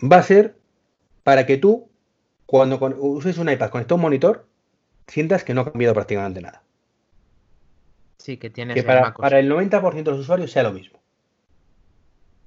[0.00, 0.56] va a ser
[1.24, 1.88] para que tú,
[2.44, 4.46] cuando uses un iPad conectado a un monitor,
[5.06, 6.62] sientas que no ha cambiado prácticamente nada.
[8.18, 11.00] Sí, que tienes que para, para, el 90% de los usuarios sea lo mismo.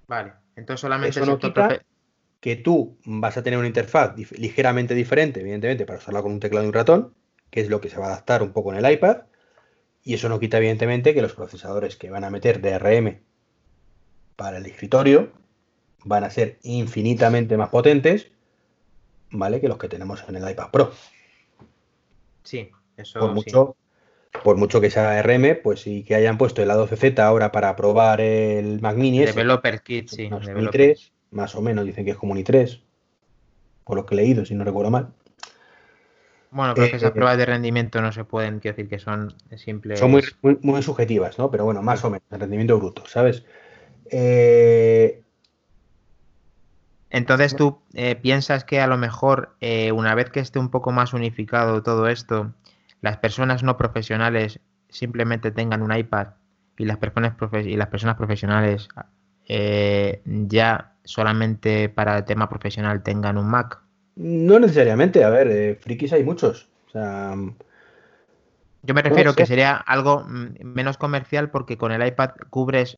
[0.08, 1.82] Vale, entonces solamente eso no quita
[2.42, 6.66] que tú vas a tener una interfaz ligeramente diferente, evidentemente, para usarla con un teclado
[6.66, 7.14] y un ratón,
[7.52, 9.22] que es lo que se va a adaptar un poco en el iPad,
[10.04, 13.22] y eso no quita, evidentemente, que los procesadores que van a meter DRM
[14.36, 15.32] para el escritorio
[16.04, 18.32] van a ser infinitamente más potentes,
[19.30, 19.62] ¿vale?
[19.62, 20.92] Que los que tenemos en el iPad Pro.
[22.42, 23.76] Sí, eso por mucho,
[24.44, 28.22] Por mucho que sea RM, pues sí que hayan puesto el A12Z ahora para probar
[28.22, 29.26] el Mac Mini.
[29.26, 30.30] Developer Kit, sí.
[31.32, 32.82] más o menos, dicen que es como un i3,
[33.84, 35.14] por lo que he leído, si no recuerdo mal.
[36.52, 39.34] Bueno, creo que esas eh, pruebas de rendimiento no se pueden, quiero decir que son
[39.56, 40.00] simples.
[40.00, 41.50] Son muy, muy, subjetivas, ¿no?
[41.50, 43.46] Pero bueno, más o menos, el rendimiento bruto, ¿sabes?
[44.10, 45.24] Eh,
[47.10, 50.92] Entonces tú eh, piensas que a lo mejor eh, una vez que esté un poco
[50.92, 52.54] más unificado todo esto,
[53.02, 54.60] las personas no profesionales
[54.90, 56.28] simplemente tengan un iPad
[56.78, 57.34] y las personas,
[57.66, 58.88] y las personas profesionales
[60.26, 63.80] ya solamente para el tema profesional tengan un Mac?
[64.16, 66.70] No necesariamente, a ver, eh, frikis hay muchos.
[66.88, 67.36] O sea,
[68.84, 72.98] yo me refiero que sería algo mm, menos comercial porque con el iPad cubres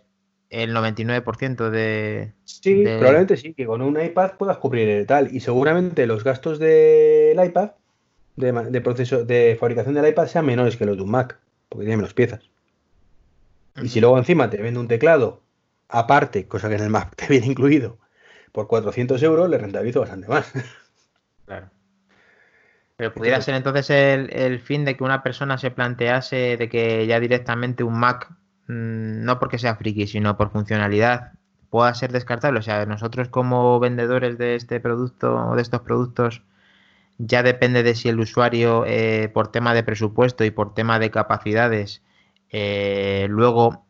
[0.49, 2.33] el 99% de...
[2.43, 5.33] Sí, probablemente sí, que con un iPad puedas cubrir tal.
[5.35, 7.71] Y seguramente los gastos del iPad,
[8.35, 11.97] de, proceso de fabricación del iPad, sean menores que los de un Mac, porque tiene
[11.97, 12.49] menos piezas.
[13.81, 15.41] Y si luego encima te vende un teclado
[15.89, 17.97] aparte, cosa que en el Mac te viene incluido,
[18.51, 20.51] por 400 euros, le rentabilizo bastante más.
[21.45, 21.69] Claro.
[22.95, 27.19] Pero pudiera ser entonces el, fin de que una persona se plantease de que ya
[27.19, 28.29] directamente un Mac,
[28.67, 31.33] mm, no porque sea friki, sino por funcionalidad,
[31.69, 32.59] pueda ser descartable.
[32.59, 36.43] O sea, nosotros como vendedores de este producto o de estos productos,
[37.17, 41.11] ya depende de si el usuario, eh, por tema de presupuesto y por tema de
[41.11, 42.01] capacidades,
[42.49, 43.85] eh, luego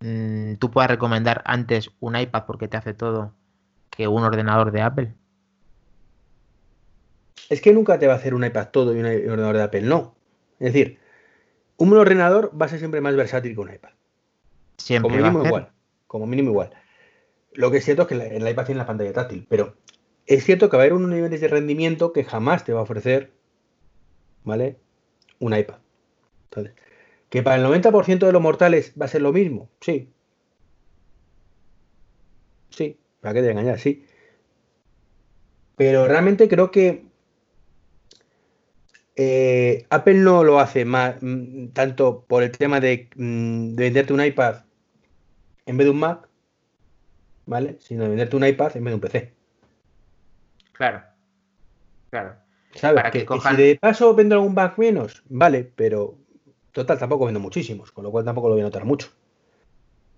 [0.00, 3.34] mm, tú puedas recomendar antes un iPad porque te hace todo
[3.90, 5.14] que un ordenador de Apple.
[7.48, 9.82] Es que nunca te va a hacer un iPad todo y un ordenador de Apple,
[9.82, 10.14] no.
[10.60, 10.98] Es decir,
[11.76, 13.90] un ordenador va a ser siempre más versátil que un iPad.
[14.76, 15.10] Siempre.
[15.10, 15.68] Como mínimo igual.
[16.06, 16.70] Como mínimo igual.
[17.52, 19.76] Lo que es cierto es que el iPad tiene la pantalla táctil, pero
[20.30, 22.84] es cierto que va a haber unos niveles de rendimiento que jamás te va a
[22.84, 23.32] ofrecer,
[24.44, 24.78] ¿vale?
[25.40, 25.78] Un iPad.
[26.44, 26.74] Entonces,
[27.30, 30.12] que para el 90% de los mortales va a ser lo mismo, sí.
[32.70, 34.04] Sí, para que te engañar, sí.
[35.76, 37.06] Pero realmente creo que
[39.16, 44.12] eh, Apple no lo hace más, mm, tanto por el tema de, mm, de, venderte
[44.12, 44.64] un iPad
[45.66, 46.28] en vez de un Mac,
[47.46, 47.76] ¿vale?
[47.80, 49.39] Sino de venderte un iPad en vez de un PC.
[50.80, 51.02] Claro,
[52.08, 52.36] claro.
[52.74, 53.02] ¿Sabes?
[53.12, 56.16] que, si de paso vendo algún Mac menos, vale, pero
[56.72, 59.10] total tampoco vendo muchísimos, con lo cual tampoco lo voy a notar mucho.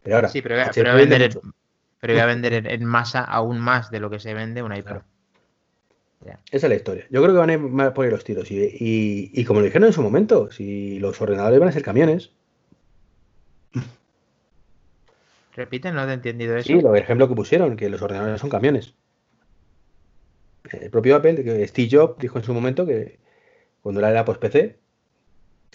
[0.05, 1.37] Pero ahora, sí, pero, voy a, vender,
[1.99, 5.03] pero voy a vender en masa aún más de lo que se vende un iPad.
[6.25, 7.07] Esa es la historia.
[7.11, 8.47] Yo creo que van a por los tiros.
[8.49, 12.31] Y, como lo dijeron en su momento, si los ordenadores van a ser camiones.
[15.57, 16.69] Repiten, no he entendido eso.
[16.69, 18.95] Sí, lo ejemplo que pusieron, que los ordenadores son camiones.
[20.73, 23.19] El propio Apple, que Steve Jobs dijo en su momento que
[23.83, 24.79] cuando era la post-PC,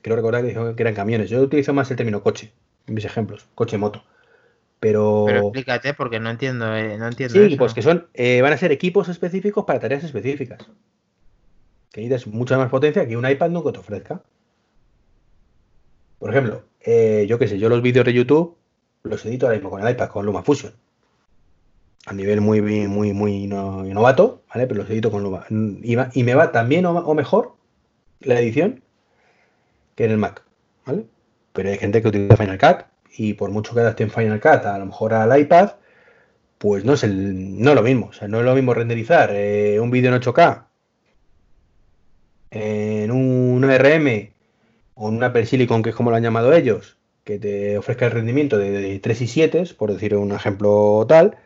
[0.01, 1.29] creo recordar que dijo que eran camiones.
[1.29, 2.53] Yo utilizo más el término coche
[2.87, 4.03] en mis ejemplos, coche-moto.
[4.79, 5.25] Pero...
[5.27, 7.33] Pero explícate porque no entiendo, eh, no entiendo.
[7.33, 10.59] Sí, pues que son, eh, van a ser equipos específicos para tareas específicas.
[11.91, 14.21] Que necesitas mucha más potencia que un iPad nunca te ofrezca.
[16.19, 18.57] Por ejemplo, eh, yo qué sé, yo los vídeos de YouTube
[19.03, 20.73] los edito ahora mismo con el iPad, con LumaFusion.
[22.07, 24.65] A nivel muy, muy, muy novato, ¿vale?
[24.65, 25.45] Pero los edito con Luma.
[25.49, 27.55] Y, me va también o, mejor
[28.21, 28.81] la edición
[29.95, 30.43] que en el Mac,
[30.85, 31.05] ¿vale?
[31.53, 32.85] Pero hay gente que utiliza Final Cut
[33.17, 35.71] y por mucho que adapte en Final Cut a lo mejor al iPad,
[36.57, 38.07] pues no es el, no lo mismo.
[38.07, 40.67] O sea, no es lo mismo renderizar eh, un vídeo en 8K
[42.51, 44.31] en un RM
[44.95, 48.05] o en un Apple Silicon, que es como lo han llamado ellos, que te ofrezca
[48.05, 51.37] el rendimiento de, 3 y 7, por decir un ejemplo tal,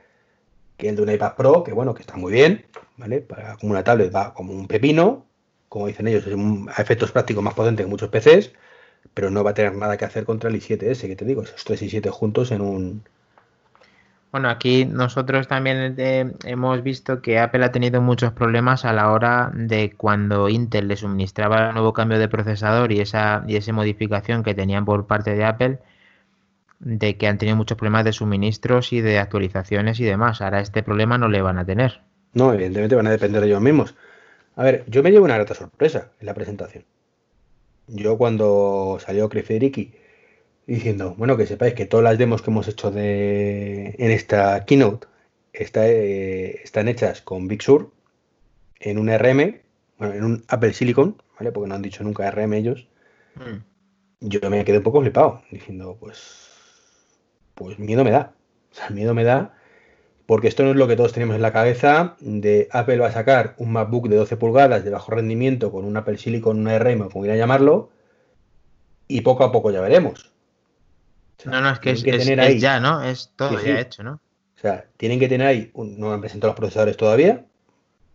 [0.82, 2.66] que el de un iPad Pro, que bueno, que está muy bien,
[2.98, 3.22] ¿vale?
[3.22, 5.28] Para, como una tablet va como un pepino,
[5.70, 8.52] como dicen ellos, es un, a efectos prácticos más potente que muchos PCs,
[9.14, 11.64] pero no va a tener nada que hacer contra el i7S, que te digo, esos
[11.64, 13.04] 3 y 7 juntos en un...
[14.32, 19.12] Bueno, aquí nosotros también eh, hemos visto que Apple ha tenido muchos problemas a la
[19.12, 23.74] hora de cuando Intel le suministraba el nuevo cambio de procesador y esa, y esa
[23.74, 25.80] modificación que tenían por parte de Apple,
[26.82, 30.42] de que han tenido muchos problemas de suministros y de actualizaciones y demás.
[30.42, 32.02] Ahora este problema no le van a tener.
[32.34, 33.96] No, evidentemente van a depender de ellos mismos.
[34.56, 36.86] A ver, yo me llevo una grata sorpresa en la presentación.
[37.88, 39.46] Yo cuando salió Chris
[40.66, 45.08] diciendo, bueno, que sepáis que todas las demos que hemos hecho de, en esta keynote
[45.54, 47.92] eh, están hechas con Big Sur
[48.80, 49.62] en un RM,
[49.98, 51.52] bueno, en un Apple Silicon, ¿vale?
[51.52, 52.88] Porque no han dicho nunca RM ellos.
[53.36, 54.28] Mm.
[54.28, 56.41] Yo me quedé un poco flipado, diciendo, pues,
[57.56, 58.34] pues miedo me da.
[58.72, 59.54] O sea, miedo me da
[60.32, 63.12] porque esto no es lo que todos tenemos en la cabeza de Apple va a
[63.12, 67.10] sacar un MacBook de 12 pulgadas de bajo rendimiento con un Apple Silicon, un ARM,
[67.10, 67.92] como a llamarlo,
[69.10, 70.32] y poco a poco ya veremos.
[71.44, 73.04] no, no, es que, es, ya, ¿no?
[73.04, 74.22] Es todo ya hecho, ¿no?
[74.56, 77.44] O sea, tienen que tener ahí, no han presentado los procesadores todavía,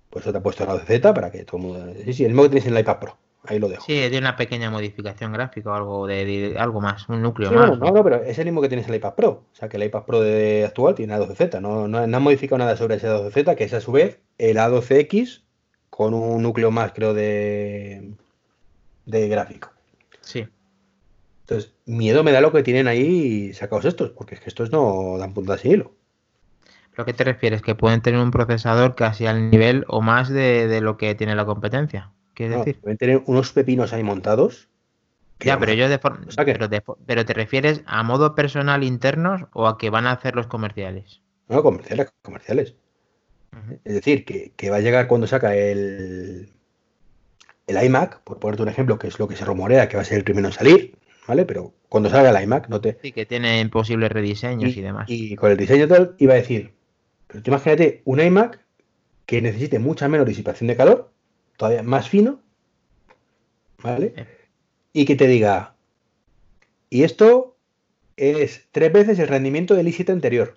[0.08, 1.94] por eso te ha puesto la Z para que todo el mundo...
[2.02, 3.18] Sí, sí, el mismo que tienes en el iPad Pro.
[3.46, 3.84] Ahí lo dejo.
[3.84, 7.78] Sí, tiene una pequeña modificación gráfica o algo de, algo más, un núcleo más.
[7.78, 9.30] No, no, pero es el mismo que tienes en el iPad Pro.
[9.52, 11.60] O sea, que el iPad Pro de actual tiene A12Z.
[11.60, 15.42] No, no, han modificado nada sobre ese A12Z, que es a su vez el A12X
[15.90, 18.12] con un núcleo más, creo, de,
[19.06, 19.70] de gráfico.
[20.20, 20.46] Sí.
[21.42, 25.16] Entonces, miedo me da lo que tienen ahí sacados estos, porque es que estos no
[25.18, 25.92] dan punta sin hilo.
[26.96, 27.62] ¿Lo que te refieres?
[27.62, 31.44] Que pueden tener un procesador casi al nivel o más de, lo que tiene la
[31.44, 32.10] competencia.
[32.36, 32.80] ¿Quieres decir?
[32.82, 34.68] Pueden tener unos pepinos ahí montados.
[35.40, 36.26] Ya, pero yo de forma.
[36.36, 36.68] Pero,
[37.06, 41.22] pero, te refieres a modo personal internos o a que van a hacer los comerciales?
[41.48, 42.74] No, comerciales, comerciales.
[43.84, 46.50] Es decir, que, va a llegar cuando saca el,
[47.66, 50.04] el iMac, por ponerte un ejemplo, que es lo que se rumorea que va a
[50.04, 51.46] ser el primero en salir, ¿vale?
[51.46, 52.98] Pero cuando salga el iMac, no te.
[53.00, 55.06] Sí, que tiene posibles rediseños y, demás.
[55.08, 56.74] Y con el diseño tal, iba a decir,
[57.28, 58.60] pero tú imagínate un iMac
[59.24, 61.15] que necesite mucha menos disipación de calor,
[61.56, 62.40] todavía más fino,
[63.82, 64.26] ¿vale?
[64.92, 65.74] Y que te diga,
[66.90, 67.56] y esto
[68.16, 70.56] es tres veces el rendimiento del i7 anterior.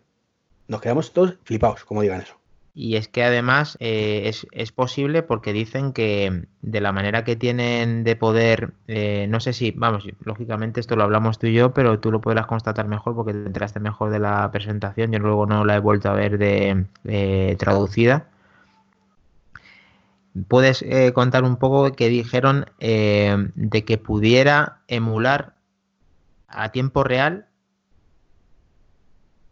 [0.67, 2.39] Nos quedamos todos flipados, como digan eso.
[2.75, 8.05] Y es que además eh, es, posible porque dicen que de la manera que tienen
[8.05, 11.99] de poder, eh, no sé si, vamos, lógicamente esto lo hablamos tú y yo, pero
[11.99, 15.65] tú lo podrás constatar mejor porque te enteraste mejor de la presentación, yo luego no
[15.65, 18.29] la he vuelto a ver de, traducida.
[20.47, 25.55] ¿Puedes eh, contar un poco que dijeron de que pudiera emular
[26.47, 27.49] a tiempo real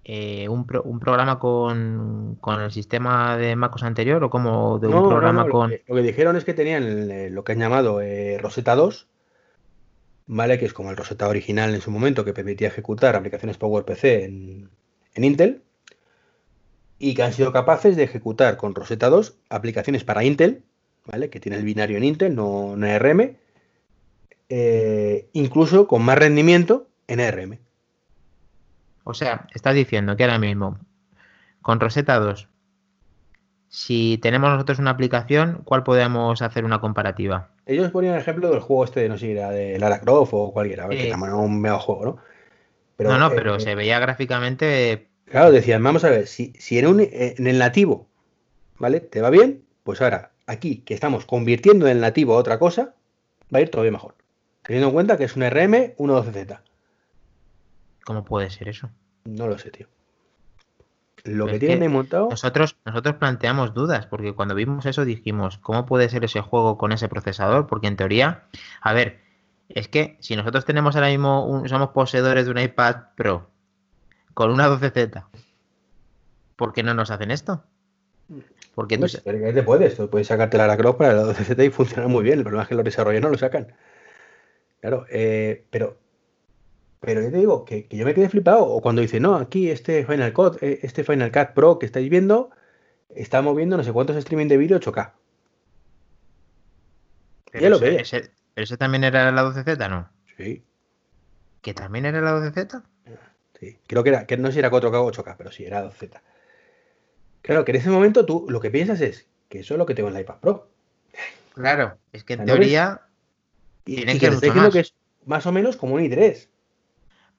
[0.09, 5.49] eh, un, un, programa con, el sistema de MacOS anterior o como de un programa
[5.49, 5.71] con.
[5.85, 9.05] Lo que, dijeron es que tenían eh, lo que han llamado eh, Rosetta 2,
[10.27, 10.59] ¿vale?
[10.59, 14.69] Que es como el Rosetta original en su momento que permitía ejecutar aplicaciones PowerPC en,
[15.13, 15.61] en Intel.
[16.99, 20.63] Y que han sido capaces de ejecutar con Rosetta 2 aplicaciones para Intel,
[21.07, 21.29] ¿vale?
[21.29, 23.35] Que tiene el binario en Intel, no en ARM.
[25.33, 27.57] incluso con más rendimiento en ARM.
[29.03, 30.77] O sea, estás diciendo que ahora mismo,
[31.61, 32.49] con Rosetta 2,
[33.69, 37.49] si tenemos nosotros una aplicación, ¿cuál podemos hacer una comparativa?
[37.65, 40.85] Ellos ponían el ejemplo del juego este, no sé, era de Lara Croft o cualquiera,
[40.85, 42.05] a ver, que también un mega juego,
[42.97, 43.07] ¿no?
[43.09, 45.07] no, no, pero eh, se veía gráficamente.
[45.25, 48.07] Claro, decían, vamos a ver, si, si en, un, en el nativo,
[48.79, 49.01] ¿vale?
[49.01, 49.63] ¿Te va bien?
[49.83, 52.95] Pues ahora, aquí, que estamos convirtiendo el nativo a otra cosa,
[53.53, 54.15] va a ir todavía mejor.
[54.63, 56.59] Teniendo en cuenta que es un RM 112Z.
[58.05, 58.89] ¿Cómo puede ser eso?
[59.25, 59.87] No lo sé, tío.
[61.23, 62.29] Lo que tienen montado.
[62.29, 66.93] Nosotros, nosotros planteamos dudas, porque cuando vimos eso dijimos, ¿cómo puede ser ese juego con
[66.93, 67.67] ese procesador?
[67.67, 68.45] Porque en teoría,
[68.81, 69.19] a ver,
[69.67, 73.49] es que si nosotros tenemos ahora mismo, somos poseedores de un iPad Pro
[74.33, 75.25] con una 12Z,
[76.55, 77.63] ¿por qué no nos hacen esto?
[78.77, 79.21] Porque no sé.
[79.21, 82.37] te puedes, puedes sacarte la Cross para la 12Z y funciona muy bien.
[82.37, 83.73] El problema es que los desarrolladores no lo sacan.
[84.81, 85.97] Claro, eh, pero
[86.99, 88.67] pero yo te digo que, yo me quedé flipado.
[88.67, 92.07] O cuando dice, no, aquí este Final Cut, eh, este Final Cut Pro que estáis
[92.07, 92.51] viendo,
[93.09, 95.11] está moviendo no sé cuántos streaming de vídeo 8K.
[97.51, 100.07] Pero ya lo ese, ese, ese, también era la 12Z, ¿no?
[100.37, 100.63] Sí.
[101.63, 102.83] ¿Que también era la 12Z?
[103.59, 103.79] Sí.
[103.87, 106.21] Creo que era, que no sé si era 4K o 8K, pero sí, era 12Z.
[107.47, 109.95] Claro, que en ese momento tú lo que piensas es que eso es lo que
[109.95, 110.69] tengo en la iPad Pro.
[111.53, 113.03] Claro, es que en teoría.
[113.85, 114.93] Y, que, que diciendo que es
[115.25, 116.49] más o menos como un i3.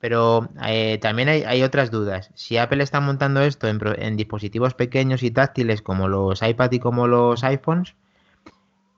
[0.01, 2.31] Pero eh, también hay, otras dudas.
[2.35, 7.07] Si Apple está montando esto en, dispositivos pequeños y táctiles como los iPad y como
[7.07, 7.95] los iPhones,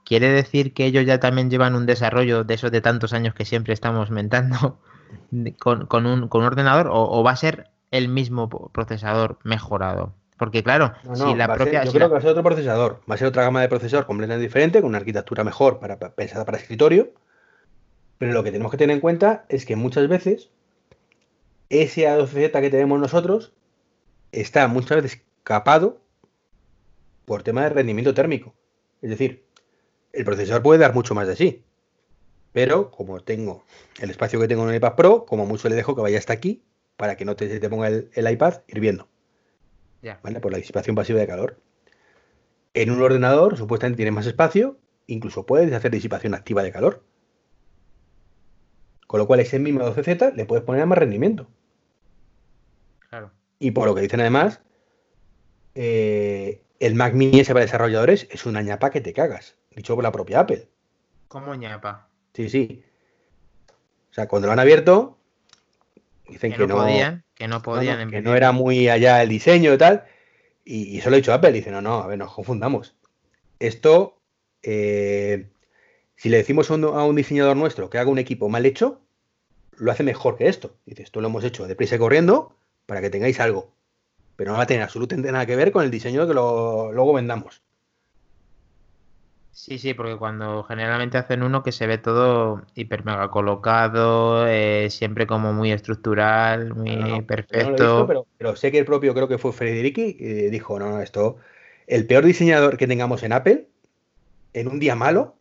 [0.05, 3.47] ¿quiere decir que ellos ya también llevan un desarrollo de esos de tantos años que
[3.47, 4.79] siempre estamos mentando
[5.59, 10.15] con, un, ordenador o, va a ser el mismo procesador mejorado?
[10.41, 11.85] Porque claro, si la propia...
[11.85, 13.03] yo creo que va a ser otro procesador.
[13.09, 16.47] Va a ser otra gama de procesador completamente diferente, con una arquitectura mejor para, pensada
[16.47, 17.13] para escritorio.
[18.17, 20.49] Pero lo que tenemos que tener en cuenta es que muchas veces
[21.69, 23.53] ese A12Z que tenemos nosotros
[24.33, 26.01] está muchas veces capado
[27.27, 28.55] por tema de rendimiento térmico.
[29.03, 29.45] Es decir,
[30.15, 31.65] el procesador puede dar mucho más de sí.
[32.53, 33.67] Pero como tengo
[34.01, 36.33] el espacio que tengo en el iPad Pro, como mucho le dejo que vaya hasta
[36.33, 36.63] aquí
[36.97, 39.07] para que no te, te ponga el, iPad hirviendo.
[40.23, 40.41] ¿Vale?
[40.41, 41.61] Por la disipación pasiva de calor.
[42.75, 47.03] En un ordenador supuestamente tiene más espacio, incluso puedes hacer disipación activa de calor.
[49.07, 51.49] Con lo cual ese mismo 12Z le puedes poner más rendimiento.
[53.59, 54.63] Y por lo que dicen además,
[55.75, 60.03] eh, el Mac Mini ese para desarrolladores es una ñapa que te cagas, dicho por
[60.03, 60.67] la propia Apple.
[61.29, 62.09] ¿Cómo ñapa?
[62.33, 62.83] Sí, sí.
[64.11, 65.19] O sea, cuando lo han abierto,
[66.27, 68.11] dicen que, no, podían, que no podían.
[68.11, 70.05] que no era muy allá el diseño y tal.
[70.63, 71.53] Y, eso lo ha dicho Apple.
[71.53, 72.95] Dice, no, no, a ver, nos confundamos.
[73.59, 74.21] Esto,
[74.63, 75.49] eh,
[76.17, 79.01] si le decimos a un, diseñador nuestro que haga un equipo mal hecho,
[79.73, 80.77] lo hace mejor que esto.
[80.85, 83.73] Dice, esto lo hemos hecho deprisa y corriendo para que tengáis algo.
[84.37, 87.63] Pero no va a tener absolutamente nada que ver con el diseño que luego vendamos.
[89.53, 94.89] Sí, sí, porque cuando generalmente hacen uno que se ve todo hiper mega colocado, eh,
[94.91, 98.07] siempre como muy estructural, muy perfecto.
[98.39, 101.37] pero, sé que el propio, creo que fue Federici, eh, dijo, no, no, esto,
[101.87, 103.67] el peor diseñador que tengamos en Apple,
[104.55, 105.37] en un día malo,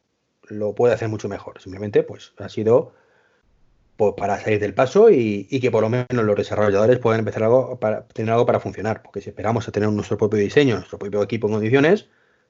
[0.47, 1.61] lo puede hacer mucho mejor.
[1.61, 2.93] Simplemente, pues, ha sido
[3.95, 7.79] pues, para salir del paso y, que por lo menos los desarrolladores puedan empezar algo
[7.79, 9.03] para tener algo para funcionar.
[9.03, 12.09] Porque si esperamos a tener nuestro propio diseño, nuestro propio equipo en condiciones,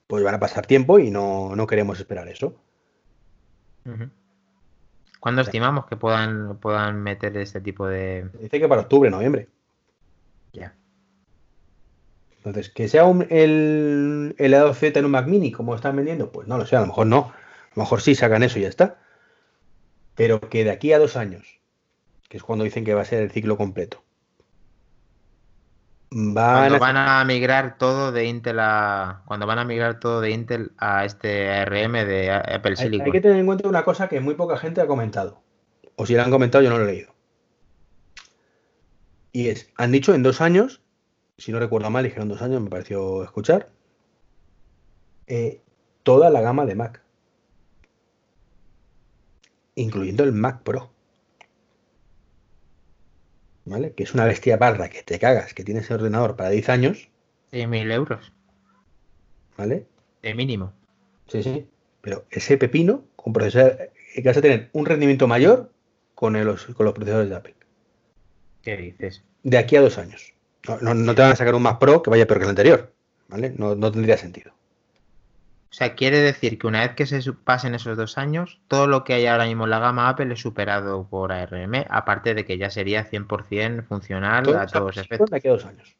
[0.10, 2.56] pues van a pasar tiempo y no, queremos esperar eso.
[5.20, 8.28] ¿Cuándo estimamos que puedan, puedan meter este tipo de...?
[8.42, 9.50] Dice que para octubre, noviembre.
[10.52, 10.74] Ya.
[12.38, 16.48] Entonces, que sea un, el, el A2Z en un Mac Mini como están vendiendo, pues
[16.48, 17.20] no lo sé, a lo mejor no.
[17.28, 19.00] A lo mejor sí sacan eso y ya está.
[20.16, 21.60] Pero que de aquí a dos años,
[22.30, 24.04] que es cuando dicen que va a ser el ciclo completo,
[26.12, 30.32] Van cuando van a migrar todo de Intel a cuando van a migrar todo de
[30.32, 33.06] Intel a este ARM de Apple Silicon.
[33.06, 35.42] Hay, que tener en cuenta una cosa que muy poca gente ha comentado.
[35.96, 37.14] O si la han comentado, yo no lo he leído.
[39.32, 40.82] Y es, han dicho en dos años,
[41.38, 43.70] si no recuerdo mal, dijeron dos años, me pareció escuchar,
[45.28, 45.62] eh,
[46.02, 47.04] toda la gama de Mac.
[49.76, 50.92] Incluyendo el Mac Pro.
[53.96, 57.10] Que es una bestia parda que te cagas, que tienes el ordenador para 10 años.
[57.52, 58.32] mil euros.
[59.58, 59.86] ¿Vale?
[60.22, 60.74] De mínimo.
[61.28, 61.68] Sí, sí.
[62.02, 65.72] Pero ese pepino, con procesador, que vas a tener un rendimiento mayor
[66.16, 67.56] con, los, con los procesadores de Apple.
[68.64, 69.24] ¿Qué dices?
[69.44, 70.34] De aquí a dos años.
[70.82, 72.94] No, te van a sacar un Mac Pro que vaya peor que el anterior.
[73.28, 73.54] ¿Vale?
[73.56, 74.52] no tendría sentido.
[75.72, 79.04] O sea, quiere decir que una vez que se pasen esos dos años, todo lo
[79.04, 82.58] que hay ahora mismo en la gama Apple es superado por ARM, aparte de que
[82.58, 85.30] ya sería 100% funcional a todos efectos.
[85.30, 85.96] De dos años.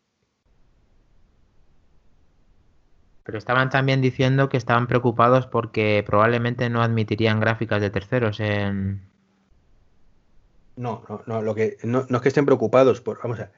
[3.24, 9.08] Pero estaban también diciendo que estaban preocupados porque probablemente no admitirían gráficas de terceros en...
[10.76, 13.22] No, no, no, lo que, no, no es que estén preocupados por...
[13.22, 13.52] Vamos a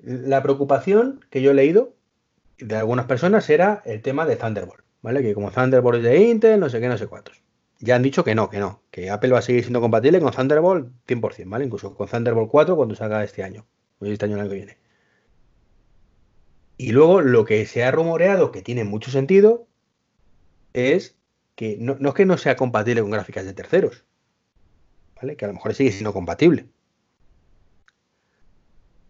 [0.00, 1.92] La preocupación que yo he leído
[2.56, 4.81] de algunas personas era el tema de Thunderbolt.
[5.02, 5.22] ¿Vale?
[5.22, 7.42] Que como Thunderbolt es de Intel, no sé qué, no sé cuántos.
[7.80, 10.32] Ya han dicho que no, que no, que Apple va a seguir siendo compatible con
[10.32, 11.64] Thunderbolt 100%, ¿vale?
[11.64, 13.66] Incluso con Thunderbolt 4 cuando salga este año,
[13.98, 14.78] o este año el año que viene.
[16.78, 19.66] Y luego lo que se ha rumoreado, que tiene mucho sentido,
[20.72, 21.16] es
[21.54, 24.04] que no, es que no sea compatible con gráficas de terceros,
[25.16, 25.36] ¿vale?
[25.36, 26.66] Que a lo mejor sigue siendo compatible.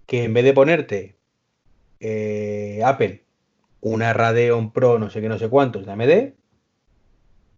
[0.06, 1.16] Que en vez de ponerte
[2.00, 3.24] eh, Apple
[3.82, 6.32] una Radeon Pro no sé qué, no sé cuántos de AMD,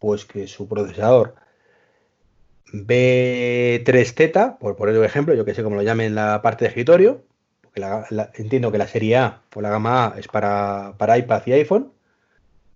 [0.01, 1.37] pues que su procesador
[2.73, 6.71] B3Z, por poner un ejemplo, yo que sé cómo lo llamen en la parte de
[6.71, 7.25] escritorio,
[7.63, 7.83] porque
[8.35, 11.93] entiendo que la serie A o la gama A es para, iPad y iPhone,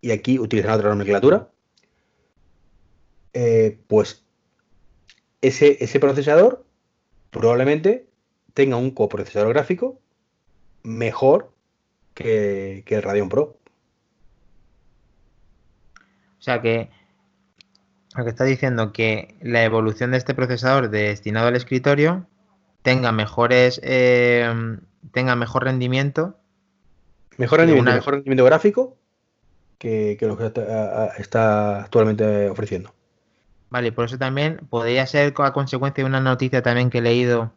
[0.01, 1.49] y aquí utilizan otra nomenclatura,
[3.33, 4.25] eh, pues
[5.41, 6.65] ese, ese procesador
[7.31, 8.07] probablemente
[8.55, 10.01] tenga un coprocesador gráfico
[10.83, 11.53] mejor
[12.19, 13.57] que, el Radeon Pro.
[16.39, 16.91] O sea que
[18.17, 22.27] lo que está diciendo que la evolución de este procesador destinado al escritorio
[22.83, 24.51] tenga mejores eh,
[25.13, 26.37] tenga mejor rendimiento.
[27.37, 28.97] Mejor rendimiento, mejor rendimiento gráfico
[29.79, 30.47] que, lo que
[31.19, 32.93] está, actualmente ofreciendo.
[33.71, 37.53] Vale, por eso también podría ser a consecuencia de una noticia también que he leído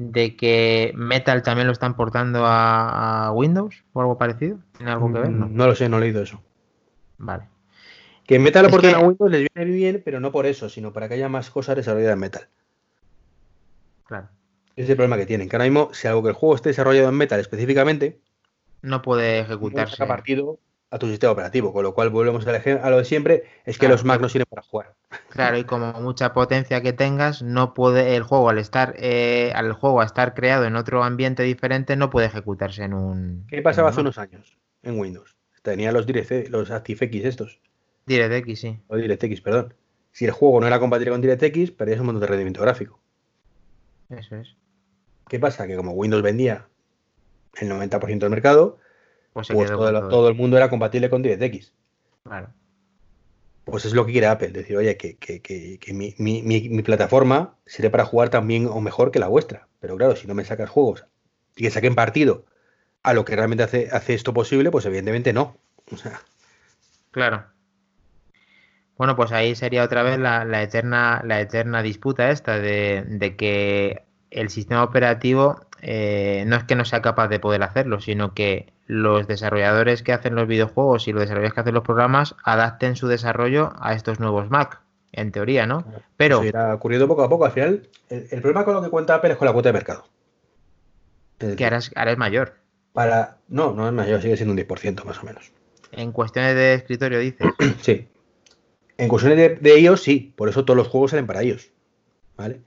[0.00, 4.58] de que Metal también lo están portando a, Windows o algo parecido?
[4.76, 5.30] ¿Tiene algo que ver?
[5.30, 6.42] No, no lo sé, no he leído eso.
[7.18, 7.44] Vale.
[8.26, 11.06] Que Metal lo porten a Windows les viene bien, pero no por eso, sino para
[11.06, 12.48] que haya más cosas desarrolladas en Metal.
[14.06, 14.28] Claro.
[14.74, 15.50] Ese es el problema que tienen.
[15.50, 18.20] Que ahora mismo, si algo que el juego esté desarrollado en Metal específicamente,
[18.80, 19.96] no puede ejecutarse.
[20.02, 20.58] No partido
[20.90, 24.04] a tu sistema operativo, con lo cual volvemos a lo de siempre, es que los
[24.04, 24.94] Mac no sirven para jugar.
[25.28, 29.72] Claro, y como mucha potencia que tengas, no puede el juego al estar eh, al
[29.72, 33.46] juego a estar creado en otro ambiente diferente no puede ejecutarse en un.
[33.48, 35.36] ¿Qué pasaba hace unos años en Windows?
[35.62, 37.60] Tenía los DirectX, los ActiveX estos.
[38.06, 38.80] DirectX, sí.
[38.88, 39.74] O DirectX, perdón.
[40.10, 43.00] Si el juego no era compatible con DirectX, perdías un montón de rendimiento gráfico.
[44.08, 44.56] Eso es.
[45.28, 45.68] ¿Qué pasa?
[45.68, 46.66] Que como Windows vendía
[47.60, 48.78] el 90% del mercado,
[49.32, 51.72] pues, pues todo, el mundo era compatible con DirectX.
[52.24, 52.48] Claro.
[53.64, 58.66] Pues es lo que quiere Apple, decir, oye, que, mi, plataforma sirve para jugar también
[58.66, 59.68] o mejor que la vuestra.
[59.80, 61.04] Pero claro, si no me sacas juegos
[61.56, 62.44] y que saquen partido
[63.02, 65.56] a lo que realmente hace, hace esto posible, pues evidentemente no.
[67.10, 67.44] Claro.
[69.00, 74.50] Bueno, pues ahí sería otra vez la, eterna, la eterna disputa esta de, que el
[74.50, 79.26] sistema operativo eh, no es que no sea capaz de poder hacerlo, sino que los
[79.26, 83.72] desarrolladores que hacen los videojuegos y los desarrolladores que hacen los programas adapten su desarrollo
[83.80, 84.80] a estos nuevos Mac,
[85.12, 85.84] en teoría, ¿no?
[86.16, 86.36] Pero...
[86.36, 87.44] Eso irá ocurriendo poco a poco.
[87.46, 90.04] Al final, el, problema con lo que cuenta Apple es con la cuota de mercado.
[91.38, 92.54] que ahora es, mayor.
[92.92, 93.38] Para...
[93.48, 95.52] No, no es mayor, sigue siendo un 10% más o menos.
[95.92, 97.46] En cuestiones de escritorio, dices.
[97.80, 98.08] sí.
[98.98, 100.34] En cuestiones de, de ellos, sí.
[100.36, 101.70] Por eso todos los juegos salen para ellos.
[102.36, 102.60] ¿Vale?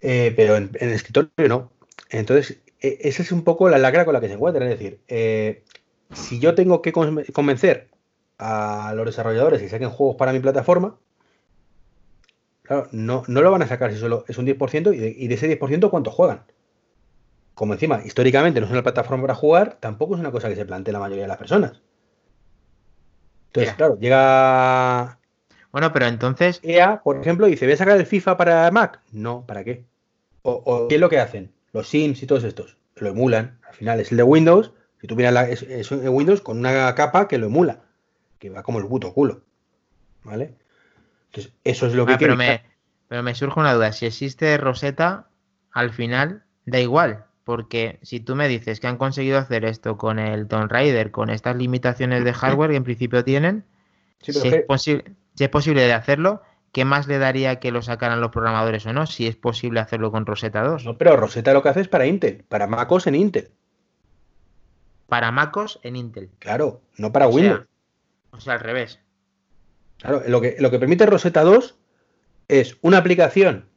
[0.00, 1.70] Eh, pero en, el escritorio no.
[2.10, 4.64] Entonces, e, esa es un poco la lacra con la que se encuentra.
[4.64, 5.64] Es decir, eh,
[6.12, 7.88] si yo tengo que convencer
[8.38, 10.98] a los desarrolladores que saquen juegos para mi plataforma,
[12.62, 15.28] claro, no, no lo van a sacar si solo es un 10% y de, y
[15.28, 16.44] de ese 10% cuánto juegan.
[17.54, 20.66] Como encima, históricamente no es una plataforma para jugar, tampoco es una cosa que se
[20.66, 21.80] plantea la mayoría de las personas.
[23.46, 25.18] Entonces, claro, llega
[25.76, 26.58] bueno, pero entonces.
[26.62, 29.02] EA, por ejemplo, dice: ¿Voy a sacar el FIFA para Mac?
[29.12, 29.84] No, ¿para qué?
[30.40, 31.52] O, ¿qué es lo que hacen?
[31.74, 32.78] Los Sims y todos estos.
[32.94, 33.58] Lo emulan.
[33.68, 34.72] Al final es el de Windows.
[35.02, 37.80] Si tú miras la, es, Windows con una capa que lo emula.
[38.38, 39.42] Que va como el puto culo.
[40.24, 40.54] ¿Vale?
[41.26, 42.62] Entonces, eso es lo que ah, pero, me,
[43.08, 43.92] pero me surge una duda.
[43.92, 45.28] Si existe Rosetta,
[45.72, 47.26] al final da igual.
[47.44, 51.28] Porque si tú me dices que han conseguido hacer esto con el Tomb Raider, con
[51.28, 53.66] estas limitaciones de hardware que en principio tienen,
[54.22, 55.04] si es posible
[55.36, 58.92] si es posible de hacerlo, ¿qué más le daría que lo sacaran los programadores o
[58.92, 59.06] no?
[59.06, 60.84] Si es posible hacerlo con Rosetta 2.
[60.84, 63.50] No, pero Rosetta lo que hace es para Intel, para MacOS en Intel.
[65.08, 66.30] Para MacOS en Intel.
[66.38, 67.66] Claro, no para Windows.
[68.30, 68.98] o sea, al revés.
[69.98, 71.76] Claro, lo que, lo que permite Rosetta 2
[72.48, 73.68] es una aplicación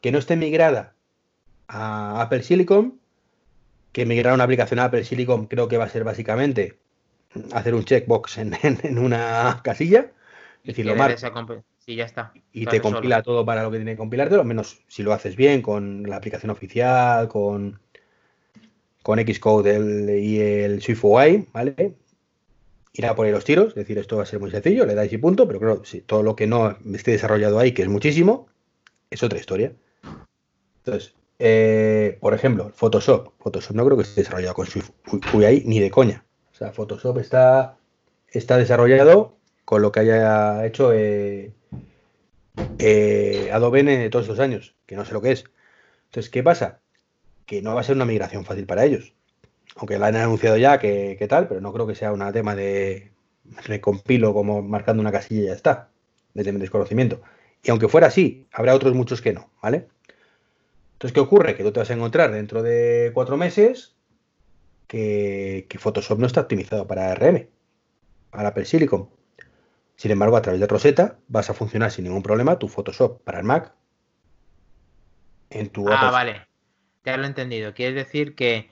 [0.00, 0.94] que no esté migrada
[1.66, 3.00] a Apple Silicon,
[3.90, 6.78] que migrar una aplicación a Apple Silicon creo que va a ser básicamente
[7.52, 10.12] hacer un checkbox en una casilla
[10.64, 10.94] decir, lo
[11.84, 12.32] Sí, ya está.
[12.52, 15.34] Y te compila todo para lo que tiene que compilarte, al menos si lo haces
[15.34, 17.80] bien con la aplicación oficial, con,
[19.02, 21.96] con Xcode y el SwiftUI, ¿vale?
[22.92, 25.12] Irá por ahí los tiros, es decir, esto va a ser muy sencillo, le dais
[25.12, 28.46] y punto, pero creo que todo lo que no esté desarrollado ahí, que es muchísimo,
[29.10, 29.72] es otra historia.
[30.84, 33.32] Entonces, eh, por ejemplo, Photoshop.
[33.40, 36.24] Photoshop no creo que esté desarrollado con SwiftUI ni de coña.
[36.52, 37.76] O sea, Photoshop está,
[38.28, 39.36] está desarrollado
[39.72, 41.54] con lo que haya hecho eh,
[42.78, 45.44] eh, Adobe en todos estos años, que no sé lo que es.
[46.10, 46.80] Entonces, ¿qué pasa?
[47.46, 49.14] Que no va a ser una migración fácil para ellos.
[49.76, 53.12] Aunque la han anunciado ya que, tal, pero no creo que sea un tema de
[53.64, 55.88] recompilo como marcando una casilla y ya está,
[56.34, 57.22] desde mi desconocimiento.
[57.62, 59.88] Y aunque fuera así, habrá otros muchos que no, ¿vale?
[60.92, 61.56] Entonces, ¿qué ocurre?
[61.56, 63.94] Que tú te vas a encontrar dentro de cuatro meses
[64.86, 67.48] que, Photoshop no está optimizado para RM,
[68.30, 69.08] para Apple Silicon.
[70.02, 73.38] Sin embargo, a través de Rosetta vas a funcionar sin ningún problema tu Photoshop para
[73.38, 73.72] el Mac.
[75.48, 76.44] En tu ah, vale.
[77.04, 77.72] Ya lo he entendido.
[77.72, 78.68] Quiere decir que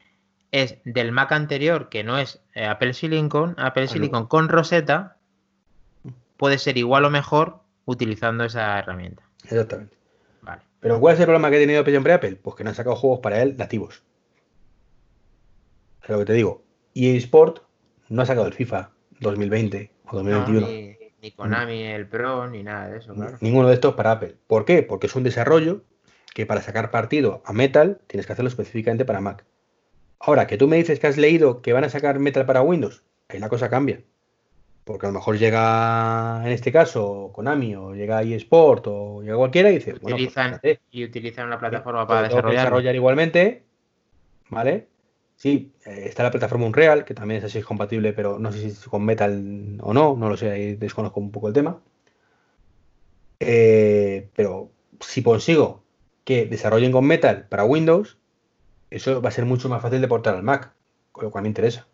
[0.50, 5.18] es del Mac anterior, que no es eh, Apple Silicon, Apple Silicon con Rosetta,
[6.36, 9.22] puede ser igual o mejor utilizando esa herramienta.
[9.44, 9.96] Exactamente.
[10.42, 10.62] Vale.
[10.80, 12.40] Pero ¿cuál es el problema que ha tenido siempre Apple?
[12.42, 14.02] Pues que no han sacado juegos para él nativos.
[16.02, 16.64] Es lo que te digo.
[16.92, 17.62] Y Sport
[18.08, 20.98] no ha sacado el FIFA 2020 o 2021.
[21.22, 23.36] Ni Konami el Pro, ni nada de eso, claro.
[23.40, 24.36] Ninguno de estos para Apple.
[24.46, 24.82] ¿Por qué?
[24.82, 25.82] Porque es un desarrollo
[26.34, 29.44] que para sacar partido a Metal tienes que hacerlo específicamente para Mac.
[30.18, 33.02] Ahora, que tú me dices que has leído que van a sacar Metal para Windows,
[33.28, 34.00] ahí la cosa cambia.
[34.84, 39.70] Porque a lo mejor llega, en este caso, Konami o llega eSport o llega cualquiera
[39.70, 40.58] y dice, pues utilizan,
[40.90, 42.60] y utilizan una plataforma para desarrollar.
[42.60, 43.64] desarrollar igualmente,
[44.48, 44.88] ¿vale?
[45.40, 48.66] Sí, eh, está la plataforma Unreal, que también es así compatible, pero no sé si
[48.66, 51.80] es con Metal o no, no lo sé, ahí desconozco un poco el tema.
[53.40, 54.70] Eh, pero
[55.00, 55.82] si consigo
[56.24, 58.18] que desarrollen con Metal para Windows,
[58.90, 60.74] eso va a ser mucho más fácil de portar al Mac,
[61.10, 61.86] con lo cual me interesa.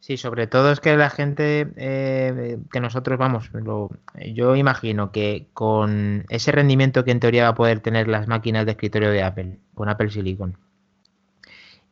[0.00, 3.50] Sí, sobre todo es que la gente eh, que nosotros vamos,
[4.34, 8.66] yo imagino que con ese rendimiento que en teoría va a poder tener las máquinas
[8.66, 10.58] de escritorio de Apple, con Apple Silicon,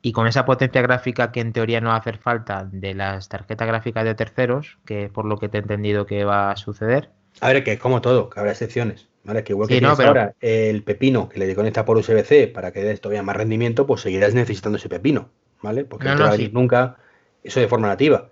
[0.01, 3.29] y con esa potencia gráfica que en teoría no va a hacer falta de las
[3.29, 6.57] tarjetas gráficas de terceros, que es por lo que te he entendido que va a
[6.57, 7.11] suceder.
[7.41, 9.09] A ver, que es como todo, que habrá excepciones.
[9.29, 9.45] ¿vale?
[9.45, 13.23] Que igual que ahora el pepino que le conecta por USB-C para que dé todavía
[13.23, 15.29] más rendimiento, pues seguirás necesitando ese pepino,
[15.63, 15.85] ¿vale?
[15.85, 16.97] Porque no, va a venir nunca
[17.43, 18.31] eso de forma nativa.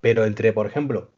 [0.00, 1.10] Pero entre, por ejemplo,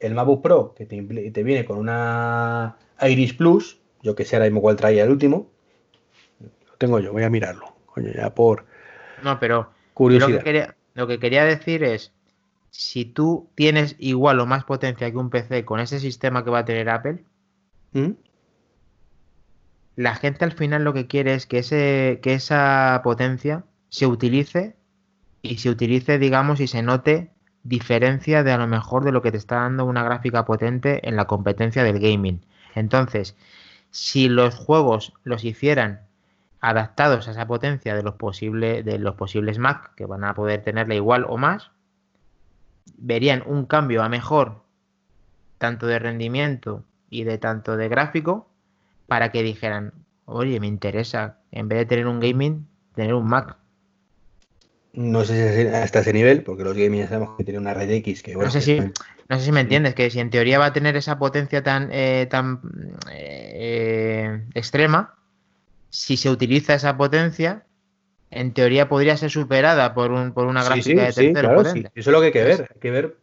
[0.00, 4.46] el MacBook Pro, que te, te viene con una Iris Plus, yo que sé ahora
[4.46, 5.48] mismo cuál traía el último,
[6.40, 7.76] lo tengo yo, voy a mirarlo.
[7.86, 8.64] Coño, ya por
[9.22, 12.12] no, pero Lo, que quería, lo que quería decir es,
[12.70, 16.60] si tú tienes igual o más potencia que un PC con ese sistema que va
[16.60, 17.22] a tener Apple,
[17.92, 18.12] ¿Mm?
[19.96, 24.76] la gente al final lo que quiere es que, ese, que esa potencia se utilice
[25.42, 27.30] y se utilice, digamos, y se note
[27.62, 31.16] diferencia de a lo mejor de lo que te está dando una gráfica potente en
[31.16, 32.44] la competencia del gaming.
[32.74, 33.36] Entonces,
[33.90, 36.00] si los juegos los hicieran
[36.62, 40.62] adaptados a esa potencia de los, posibles de los posibles Mac, que van a poder
[40.62, 41.72] tenerla igual o más,
[42.96, 44.62] verían un cambio a mejor
[45.58, 48.48] tanto de rendimiento y de tanto de gráfico
[49.08, 49.92] para que dijeran,
[50.24, 53.56] oye, me interesa, en vez de tener un gaming, tener un Mac.
[54.92, 58.22] No sé si hasta ese nivel, porque los gaming sabemos que tienen una red X
[58.22, 58.36] que...
[58.36, 60.96] no, sé si, no sé si me entiendes, que si en teoría va a tener
[60.96, 62.60] esa potencia tan, eh, tan
[63.10, 65.16] eh, extrema,
[65.92, 67.66] si se utiliza esa potencia,
[68.30, 72.20] en teoría podría ser superada por, un, por una gráfica de tercero Eso es lo
[72.20, 73.16] que hay que ver, hay que ver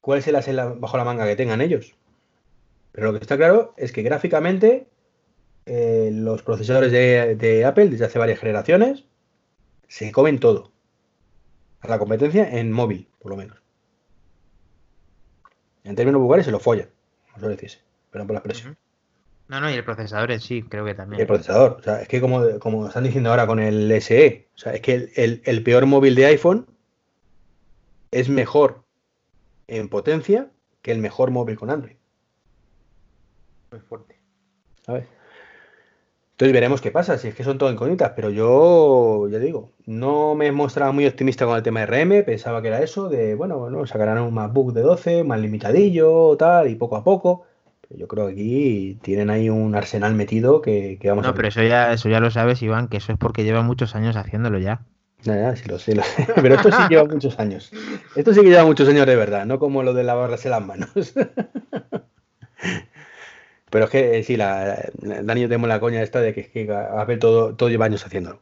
[0.00, 0.48] cuál es el as
[0.80, 1.94] bajo la manga que tengan ellos.
[2.90, 4.88] Pero lo que está claro es que gráficamente
[5.66, 9.04] eh, los procesadores de, Apple desde hace varias generaciones
[9.86, 10.72] se comen todo.
[11.80, 13.58] A la competencia en móvil, por lo menos.
[15.84, 16.88] En términos vulgares se lo follan,
[17.34, 18.76] no suele decirse, pero por la expresión.
[19.48, 21.20] No, no, y el procesador sí, creo que también.
[21.20, 24.58] el procesador, o sea, es que como, como están diciendo ahora con el SE, o
[24.58, 26.66] sea, es que el, peor móvil de iPhone
[28.10, 28.82] es mejor
[29.68, 30.50] en potencia
[30.82, 31.96] que el mejor móvil con Android.
[33.70, 34.18] Muy fuerte.
[34.84, 35.04] ¿Sabes?
[36.32, 40.34] Entonces veremos qué pasa, si es que son todo incógnitas, pero yo, ya digo, no
[40.34, 43.58] me mostraba muy optimista con el tema de RM, pensaba que era eso, de, bueno,
[43.58, 47.45] bueno, sacarán un MacBook de 12, más limitadillo, tal, y poco a poco.
[47.90, 51.28] Yo creo que aquí tienen ahí un arsenal metido que, vamos a.
[51.28, 53.94] No, pero eso ya, eso ya lo sabes, Iván, que eso es porque lleva muchos
[53.94, 54.82] años haciéndolo ya.
[55.22, 55.94] Ya, sí lo sé,
[56.34, 57.72] Pero esto sí lleva muchos años.
[58.14, 60.90] Esto sí que lleva muchos años de verdad, no como lo de lavarse las manos.
[63.70, 66.72] Pero es que sí, la, Dani yo tenemos la coña esta de que, es que
[66.72, 68.40] Apple todo, todo lleva años haciéndolo.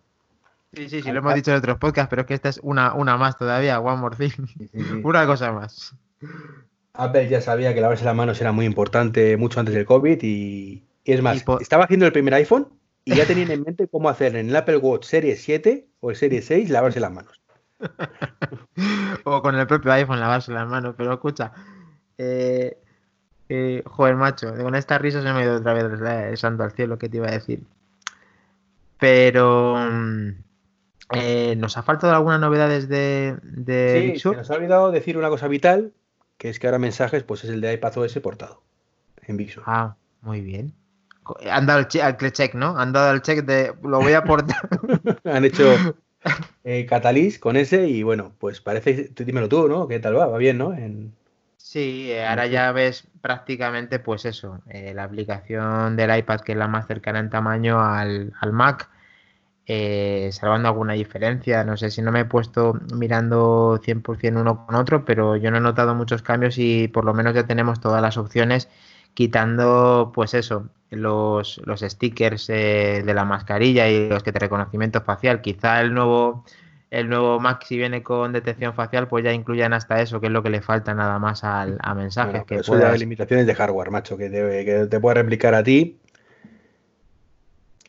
[0.74, 2.94] Sí, sí, sí, lo hemos dicho en otros podcasts, pero es que esta es una,
[2.94, 4.46] una más todavía, one more thing.
[5.04, 5.94] una cosa más.
[6.94, 10.84] Apple ya sabía que lavarse las manos era muy importante mucho antes del COVID y,
[11.04, 12.68] es más, estaba haciendo el primer iPhone
[13.04, 16.16] y ya tenían en mente cómo hacer en el Apple Watch Serie 7 o el
[16.16, 17.40] Serie 6 lavarse las manos.
[19.24, 21.52] o con el propio iPhone lavarse las manos, pero escucha,
[22.16, 22.78] eh,
[23.48, 26.72] eh, joder, macho, con esta risa se me ha ido otra vez el santo al
[26.72, 27.64] cielo que te iba a decir.
[28.98, 30.28] Pero mm,
[31.14, 35.28] eh, nos ha faltado alguna novedad desde de sí, se nos ha olvidado decir una
[35.28, 35.92] cosa vital
[36.38, 38.62] que es que ahora mensajes pues es el de iPadOS portado
[39.22, 39.64] en Visual.
[39.66, 40.74] Ah, muy bien.
[41.50, 41.88] Han dado el
[42.32, 42.78] check, ¿no?
[42.78, 44.68] Han dado el check de lo voy a portar.
[45.24, 45.74] Han hecho
[46.64, 49.88] eh, Catalyst con ese y bueno, pues parece, dímelo tú, ¿no?
[49.88, 50.26] ¿Qué tal va?
[50.26, 50.74] Va bien, ¿no?
[51.56, 56.58] Sí, eh, ahora ya ves prácticamente pues eso, eh, la aplicación del iPad que es
[56.58, 58.90] la más cercana en tamaño al, al Mac
[59.66, 61.64] eh, salvando alguna diferencia.
[61.64, 65.58] No sé si no me he puesto mirando 100% uno con otro, pero yo no
[65.58, 68.68] he notado muchos cambios y por lo menos ya tenemos todas las opciones
[69.14, 75.00] quitando pues eso, los, los stickers eh, de la mascarilla y los que te reconocimiento
[75.00, 75.40] facial.
[75.40, 76.44] Quizá el nuevo
[76.90, 80.32] el nuevo Mac si viene con detección facial pues ya incluyan hasta eso, que es
[80.32, 82.44] lo que le falta nada más al, a mensajes.
[82.44, 85.98] que eso limitaciones de hardware, macho, que te, que te puede replicar a ti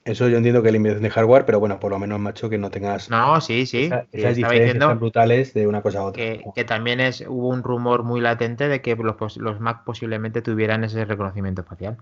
[0.05, 2.59] eso yo entiendo que es limitación de hardware, pero bueno, por lo menos, macho, que
[2.59, 3.09] no tengas.
[3.09, 3.89] No, sí, sí.
[4.11, 6.23] esas diferencias tan brutales de una cosa a otra.
[6.53, 10.83] Que, también es, hubo un rumor muy latente de que los, los Mac posiblemente tuvieran
[10.83, 11.97] ese reconocimiento facial.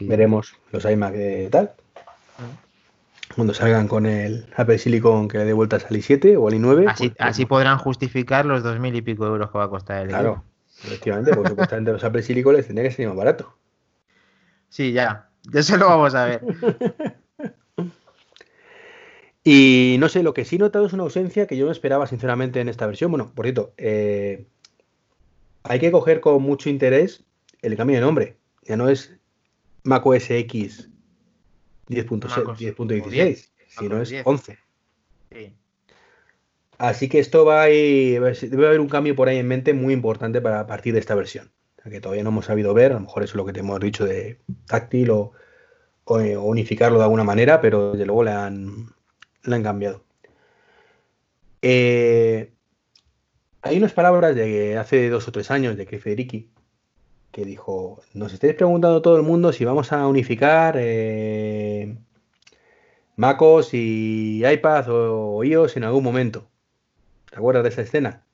[0.00, 1.70] Veremos los iMac de tal.
[2.38, 3.34] Mm.
[3.36, 6.88] Cuando salgan con el Apple Silicon que le dé vueltas al i7 o al i9.
[6.88, 10.02] Así, pues, así podrán justificar los dos mil y pico euros que va a costar
[10.02, 10.42] el Claro,
[10.84, 13.54] efectivamente, porque supuestamente los Apple Silicon les tendría que ser más barato.
[14.68, 15.28] Sí, ya.
[15.52, 16.42] Eso lo vamos a ver.
[19.42, 22.06] Y no sé, lo que sí he notado es una ausencia que yo no esperaba
[22.06, 23.10] sinceramente en esta versión.
[23.10, 24.46] Bueno, por cierto, eh,
[25.62, 27.24] hay que coger con mucho interés
[27.62, 28.36] el cambio de nombre.
[28.62, 29.16] Ya no es
[29.84, 30.90] macOS X
[31.88, 34.58] 10.16, sino es 11.
[36.78, 39.92] Así que esto va a ir, debe haber un cambio por ahí en mente muy
[39.92, 41.50] importante para partir de esta versión.
[41.82, 43.80] Que todavía no hemos sabido ver, a lo mejor eso es lo que te hemos
[43.80, 45.32] dicho de táctil o,
[46.04, 48.94] o unificarlo de alguna manera, pero desde luego le han,
[49.44, 50.04] la han cambiado.
[51.62, 52.52] Eh,
[53.62, 56.50] hay unas palabras de hace dos o tres años de que Federici
[57.30, 61.96] que dijo, nos estáis preguntando todo el mundo si vamos a unificar eh,
[63.16, 66.48] MacOS y iPad o, iOS en algún momento.
[67.30, 68.24] ¿Te acuerdas de esa escena?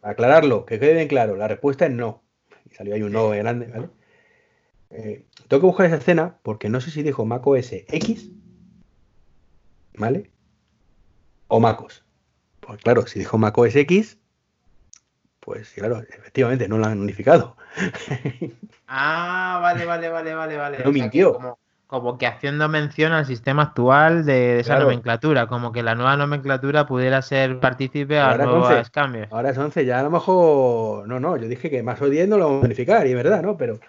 [0.00, 2.22] para aclararlo, que quede bien claro, la respuesta es no.
[2.68, 3.88] Y salió ahí un no grande, ¿vale?
[4.90, 8.30] Eh, tengo que buscar esa escena porque no sé si dijo macOS X
[10.00, 10.30] ¿vale?
[11.48, 12.04] O MacOS.
[12.60, 14.18] Pues claro, si dijo Mac OS X,
[15.40, 17.56] pues claro, efectivamente, no lo han unificado.
[18.88, 20.78] ah, vale, vale, vale, vale, vale.
[20.84, 21.58] No mintió
[21.90, 26.86] como que haciendo mención al sistema actual de, esa nomenclatura, como que la nueva nomenclatura
[26.86, 29.26] pudiera ser partícipe a nuevos cambios.
[29.32, 32.28] Ahora es 11, ya a lo mejor, no, no, yo dije que más o 10
[32.28, 33.56] no lo vamos a verificar, y es verdad, ¿no?
[33.56, 33.80] Pero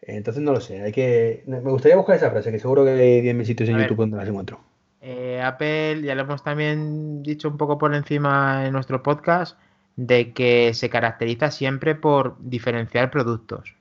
[0.00, 3.20] entonces no lo sé, hay que, me gustaría buscar esa frase, que seguro que hay
[3.20, 4.60] 10.000 sitios en YouTube donde las encuentro.
[5.06, 9.58] Eh, Apple, ya lo hemos también dicho un poco por encima en nuestro podcast,
[9.96, 13.74] de que se caracteriza siempre por diferenciar productos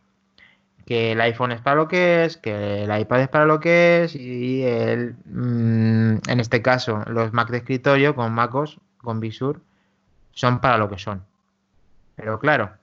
[0.85, 4.03] que el iPhone es para lo que es, que el iPad es para lo que
[4.03, 9.61] es y el, mm, en este caso los Mac de escritorio con MacOS, con Visur,
[10.31, 11.23] son para lo que son.
[12.15, 12.73] Pero claro,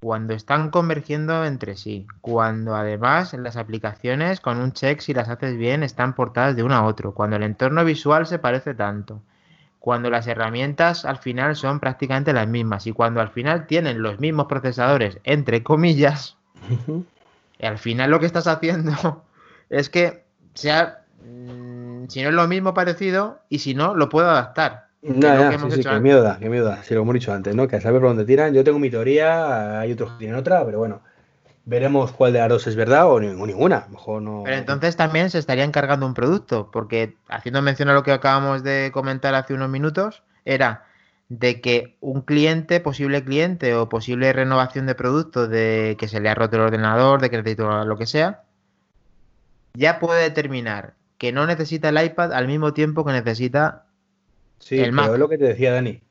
[0.00, 5.56] cuando están convergiendo entre sí, cuando además las aplicaciones con un check si las haces
[5.56, 9.20] bien están portadas de uno a otro, cuando el entorno visual se parece tanto,
[9.80, 14.20] cuando las herramientas al final son prácticamente las mismas y cuando al final tienen los
[14.20, 16.36] mismos procesadores, entre comillas,
[17.60, 19.24] al final lo que estás haciendo
[19.70, 20.24] es que
[20.54, 24.87] sea, mm, si no es lo mismo parecido, y si no, lo puedo adaptar.
[25.00, 26.82] No, ya, sí, sí, que miedo da, que miedo da.
[26.82, 27.68] Si lo hemos dicho antes, ¿no?
[27.68, 28.52] Que a saber por dónde tiran.
[28.52, 31.02] Yo tengo mi teoría, hay otros que tienen otra, pero bueno,
[31.64, 33.86] veremos cuál de las dos es verdad o, ninguna.
[33.90, 34.42] mejor no.
[34.44, 38.64] Pero entonces también se estaría encargando un producto, porque haciendo mención a lo que acabamos
[38.64, 40.84] de comentar hace unos minutos, era
[41.28, 46.30] de que un cliente, posible cliente o posible renovación de producto de que se le
[46.30, 48.42] ha roto el ordenador, de que necesita lo que sea,
[49.74, 53.84] ya puede determinar que no necesita el iPad al mismo tiempo que necesita
[54.58, 54.94] sí, el.
[54.94, 56.02] Pero es lo que te decía Dani.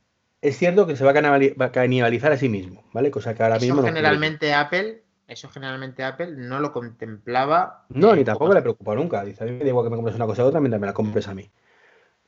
[0.42, 3.10] Es cierto que se va a canibalizar a sí mismo, ¿vale?
[3.12, 3.82] Cosa que ahora eso mismo.
[3.82, 7.86] Generalmente Apple, eso generalmente Apple no lo contemplaba.
[7.90, 9.24] No, ni tampoco le preocupa nunca.
[9.24, 10.88] Dice, a mí me da igual que me compres una cosa u otra mientras me
[10.88, 11.50] la compres a mí.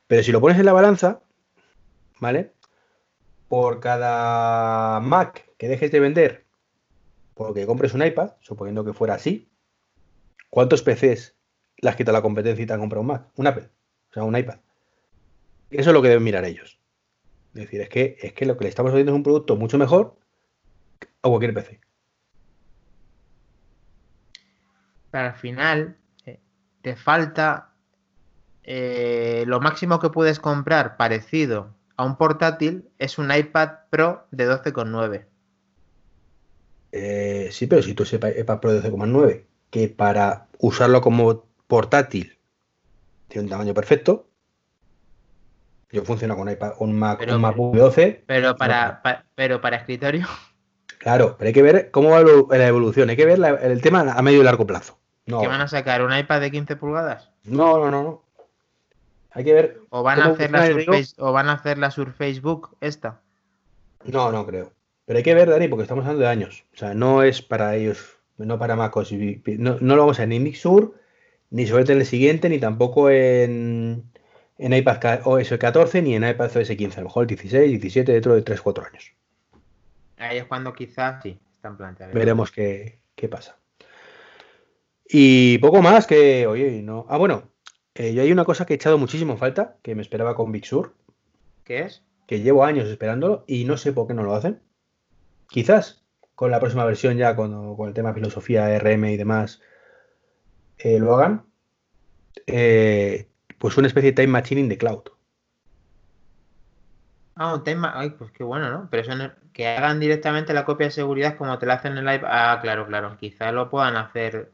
[0.06, 1.20] Pero si lo pones en la balanza,
[2.18, 2.52] ¿vale?
[3.50, 6.46] por cada Mac que dejes de vender
[7.34, 9.50] porque compres un iPad, suponiendo que fuera así,
[10.50, 11.34] ¿cuántos PCs
[11.78, 13.26] las quita la competencia y te han comprado un Mac?
[13.34, 13.68] Un Apple,
[14.10, 14.58] o sea, un iPad.
[15.70, 16.78] Eso es lo que deben mirar ellos.
[17.54, 19.78] Es decir, es que, es que lo que le estamos vendiendo es un producto mucho
[19.78, 20.16] mejor
[21.22, 21.80] a cualquier PC.
[25.10, 25.96] Pero al final,
[26.26, 26.40] eh,
[26.82, 27.70] te falta
[28.62, 34.48] eh, lo máximo que puedes comprar parecido a un portátil es un iPad Pro de
[34.48, 35.26] 12,9.
[36.92, 42.38] Eh, sí, pero si tú ese iPad Pro de 12,9, que para usarlo como portátil
[43.28, 44.29] tiene un tamaño perfecto,
[45.92, 48.24] yo funciono con iPad, un Mac, pero, un MacBook 12.
[48.26, 49.02] Pero para,
[49.34, 50.26] pero para escritorio.
[50.98, 52.22] Claro, pero hay que ver cómo va
[52.56, 54.98] la evolución, hay que ver el tema a medio y largo plazo.
[55.24, 56.02] ¿Qué van a sacar?
[56.02, 57.30] ¿Un iPad de 15 pulgadas?
[57.44, 58.22] No, no, no, no.
[59.32, 59.80] Hay que ver.
[59.90, 63.20] ¿O van, a hacer la Surface, ¿O van a hacer la Surface Book esta?
[64.04, 64.72] No, no creo.
[65.06, 66.64] Pero hay que ver, Dani, porque estamos hablando de años.
[66.74, 69.12] O sea, no es para ellos, no para MacOS.
[69.12, 70.94] No, no lo vamos a ver ni en Sur,
[71.50, 74.09] ni sobre el siguiente, ni tampoco en,
[74.60, 76.98] en iPad OS 14, ni en iPad OS 15.
[76.98, 79.12] A lo mejor el 16, 17, dentro de 3, 4 años.
[80.18, 82.14] Ahí es cuando quizás sí, están planteados.
[82.14, 83.56] Veremos qué, qué pasa.
[85.08, 87.06] Y poco más que, oye, no.
[87.08, 87.50] Ah, bueno,
[87.94, 90.66] eh, yo hay una cosa que he echado muchísimo falta, que me esperaba con Big
[90.66, 90.94] Sur.
[91.64, 92.04] ¿Qué es?
[92.26, 94.60] Que llevo años esperándolo y no sé por qué no lo hacen.
[95.48, 96.04] Quizás
[96.34, 99.62] con la próxima versión ya, con, con el tema filosofía, RM y demás,
[100.78, 101.46] eh, lo hagan.
[102.46, 103.29] Eh,
[103.60, 105.02] pues una especie de time machine in the cloud.
[107.36, 108.88] Ah, un time Ay, pues qué bueno, ¿no?
[108.90, 109.12] Pero eso
[109.52, 112.28] que hagan directamente la copia de seguridad como te la hacen en el iPad.
[112.32, 113.16] Ah, claro, claro.
[113.18, 114.50] Quizás lo puedan hacer.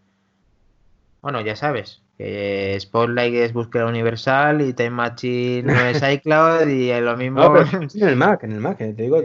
[1.22, 2.02] Bueno, ya sabes.
[2.18, 7.56] Spotlight es búsqueda universal y Time Machine no es iCloud y es lo mismo.
[7.56, 9.22] en el Mac, en el Mac, te digo.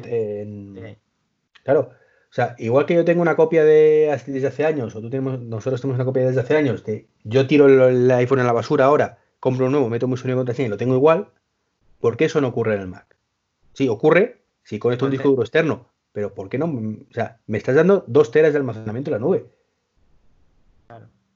[1.64, 1.92] Claro.
[2.32, 5.42] O sea, igual que yo tengo una copia de desde hace años, o tú tenemos,
[5.42, 8.86] nosotros tenemos una copia desde hace años, de yo tiro el, iPhone en la basura
[8.86, 11.32] ahora, compro un nuevo, meto mi usuario y contraseña y lo tengo igual,
[12.00, 13.18] ¿por qué eso no ocurre en el Mac?
[13.74, 16.66] Sí, ocurre si conecto un disco duro externo, pero ¿por qué no?
[16.68, 19.46] O sea, me estás dando dos teras de almacenamiento en la nube.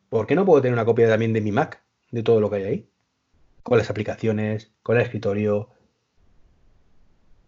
[0.10, 2.58] ¿por qué no puedo tener una copia también de mi Mac, de todo lo que
[2.58, 2.90] hay ahí?
[3.64, 5.72] Con las aplicaciones, con el escritorio.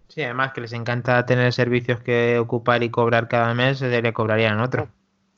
[0.08, 4.12] Sí, además que les encanta tener servicios que ocupar y cobrar cada mes, se le
[4.12, 4.90] cobrarían otro.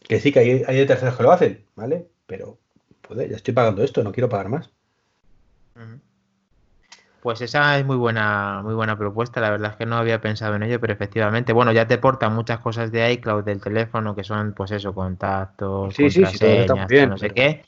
[0.07, 2.07] Que sí, que hay, hay terceros que lo hacen, ¿vale?
[2.25, 2.57] Pero,
[3.05, 4.71] joder, ya estoy pagando esto, no quiero pagar más.
[7.21, 9.41] Pues esa es muy buena, muy buena propuesta.
[9.41, 12.33] La verdad es que no había pensado en ello, pero efectivamente, bueno, ya te portan
[12.33, 16.65] muchas cosas de iCloud del teléfono que son, pues eso, contactos, sí, sí, sí,
[17.07, 17.63] no sé qué.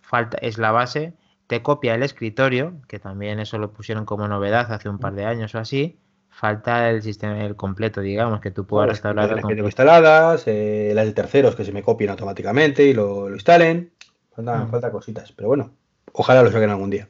[0.00, 1.12] Falta, es la base.
[1.46, 5.24] te copia el escritorio, que también eso lo pusieron como novedad hace un par de
[5.24, 5.98] años o así.
[6.28, 9.30] Falta el sistema el completo, digamos, que tú puedas restaurar.
[9.30, 13.30] Las que tengo instaladas, eh, las de terceros que se me copien automáticamente y lo,
[13.30, 13.92] instalen.
[14.34, 14.70] Falta, mm.
[14.70, 15.72] falta cositas, pero bueno,
[16.12, 17.08] ojalá lo saquen algún día.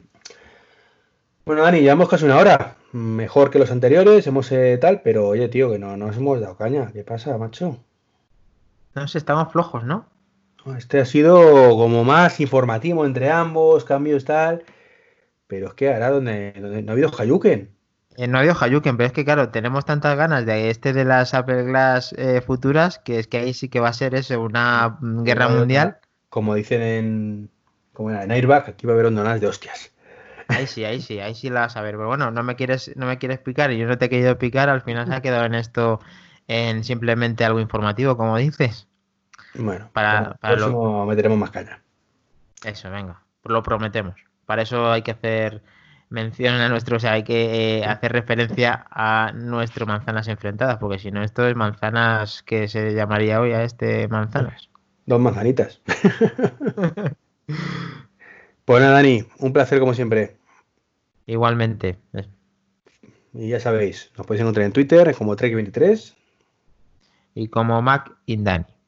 [1.45, 2.77] Bueno, Dani, llevamos casi una hora.
[2.93, 6.57] Mejor que los anteriores, hemos eh, tal, pero oye, tío, que no nos hemos dado
[6.57, 6.91] caña.
[6.93, 7.79] ¿Qué pasa, macho?
[8.95, 10.07] No sé, estamos flojos, ¿no?
[10.77, 11.39] Este ha sido
[11.77, 14.65] como más informativo entre ambos, cambios tal.
[15.47, 17.71] Pero es que ahora donde, no ha habido Hayuken.
[18.17, 21.05] Eh, no ha habido Hayuken, pero es que claro, tenemos tantas ganas de este de
[21.05, 24.43] las Apple Glass eh, futuras que es que ahí sí que va a ser eso,
[24.43, 25.99] una guerra mundial.
[26.29, 27.51] Como dicen en,
[27.99, 29.93] como en Airbag, aquí va a haber ondonas de hostias.
[30.47, 31.97] Ahí sí, ahí sí, ahí sí la vas a ver.
[31.97, 34.31] Pero bueno, no me quieres, no me quieres explicar y yo no te he querido
[34.31, 35.99] explicar, al final se ha quedado en esto
[36.47, 38.87] en simplemente algo informativo, como dices.
[39.55, 41.07] Bueno, para, para lo...
[41.07, 41.83] meteremos más caña.
[42.65, 44.15] Eso, venga, lo prometemos.
[44.47, 45.65] Para eso hay que hacer
[46.09, 51.01] mención a nuestro, o sea, hay que eh, hacer referencia a nuestro manzanas enfrentadas, porque
[51.01, 54.71] si no, esto es manzanas que se llamaría hoy a este manzanas.
[55.05, 55.83] Dos manzanitas.
[58.65, 60.37] pues nada, Dani, un placer como siempre.
[61.27, 61.99] Igualmente.
[63.35, 66.15] Y ya sabéis, nos podéis encontrar en Twitter como Trek23.
[67.35, 68.79] Y como Mac Indani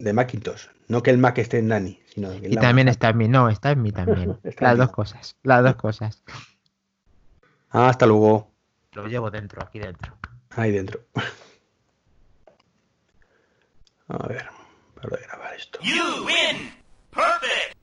[0.00, 0.66] de Macintosh.
[0.88, 3.70] No que el Mac esté en Dani, sino Y también está en mí, no, está
[3.70, 4.40] en mí también.
[4.58, 6.24] las dos cosas, las dos cosas.
[7.68, 8.50] Ah, hasta luego.
[8.94, 10.16] Lo llevo dentro, aquí dentro.
[10.50, 11.00] Ahí dentro.
[14.08, 14.48] A ver,
[14.96, 15.78] para grabar esto.
[15.82, 16.79] You win.
[17.12, 17.79] Perfect!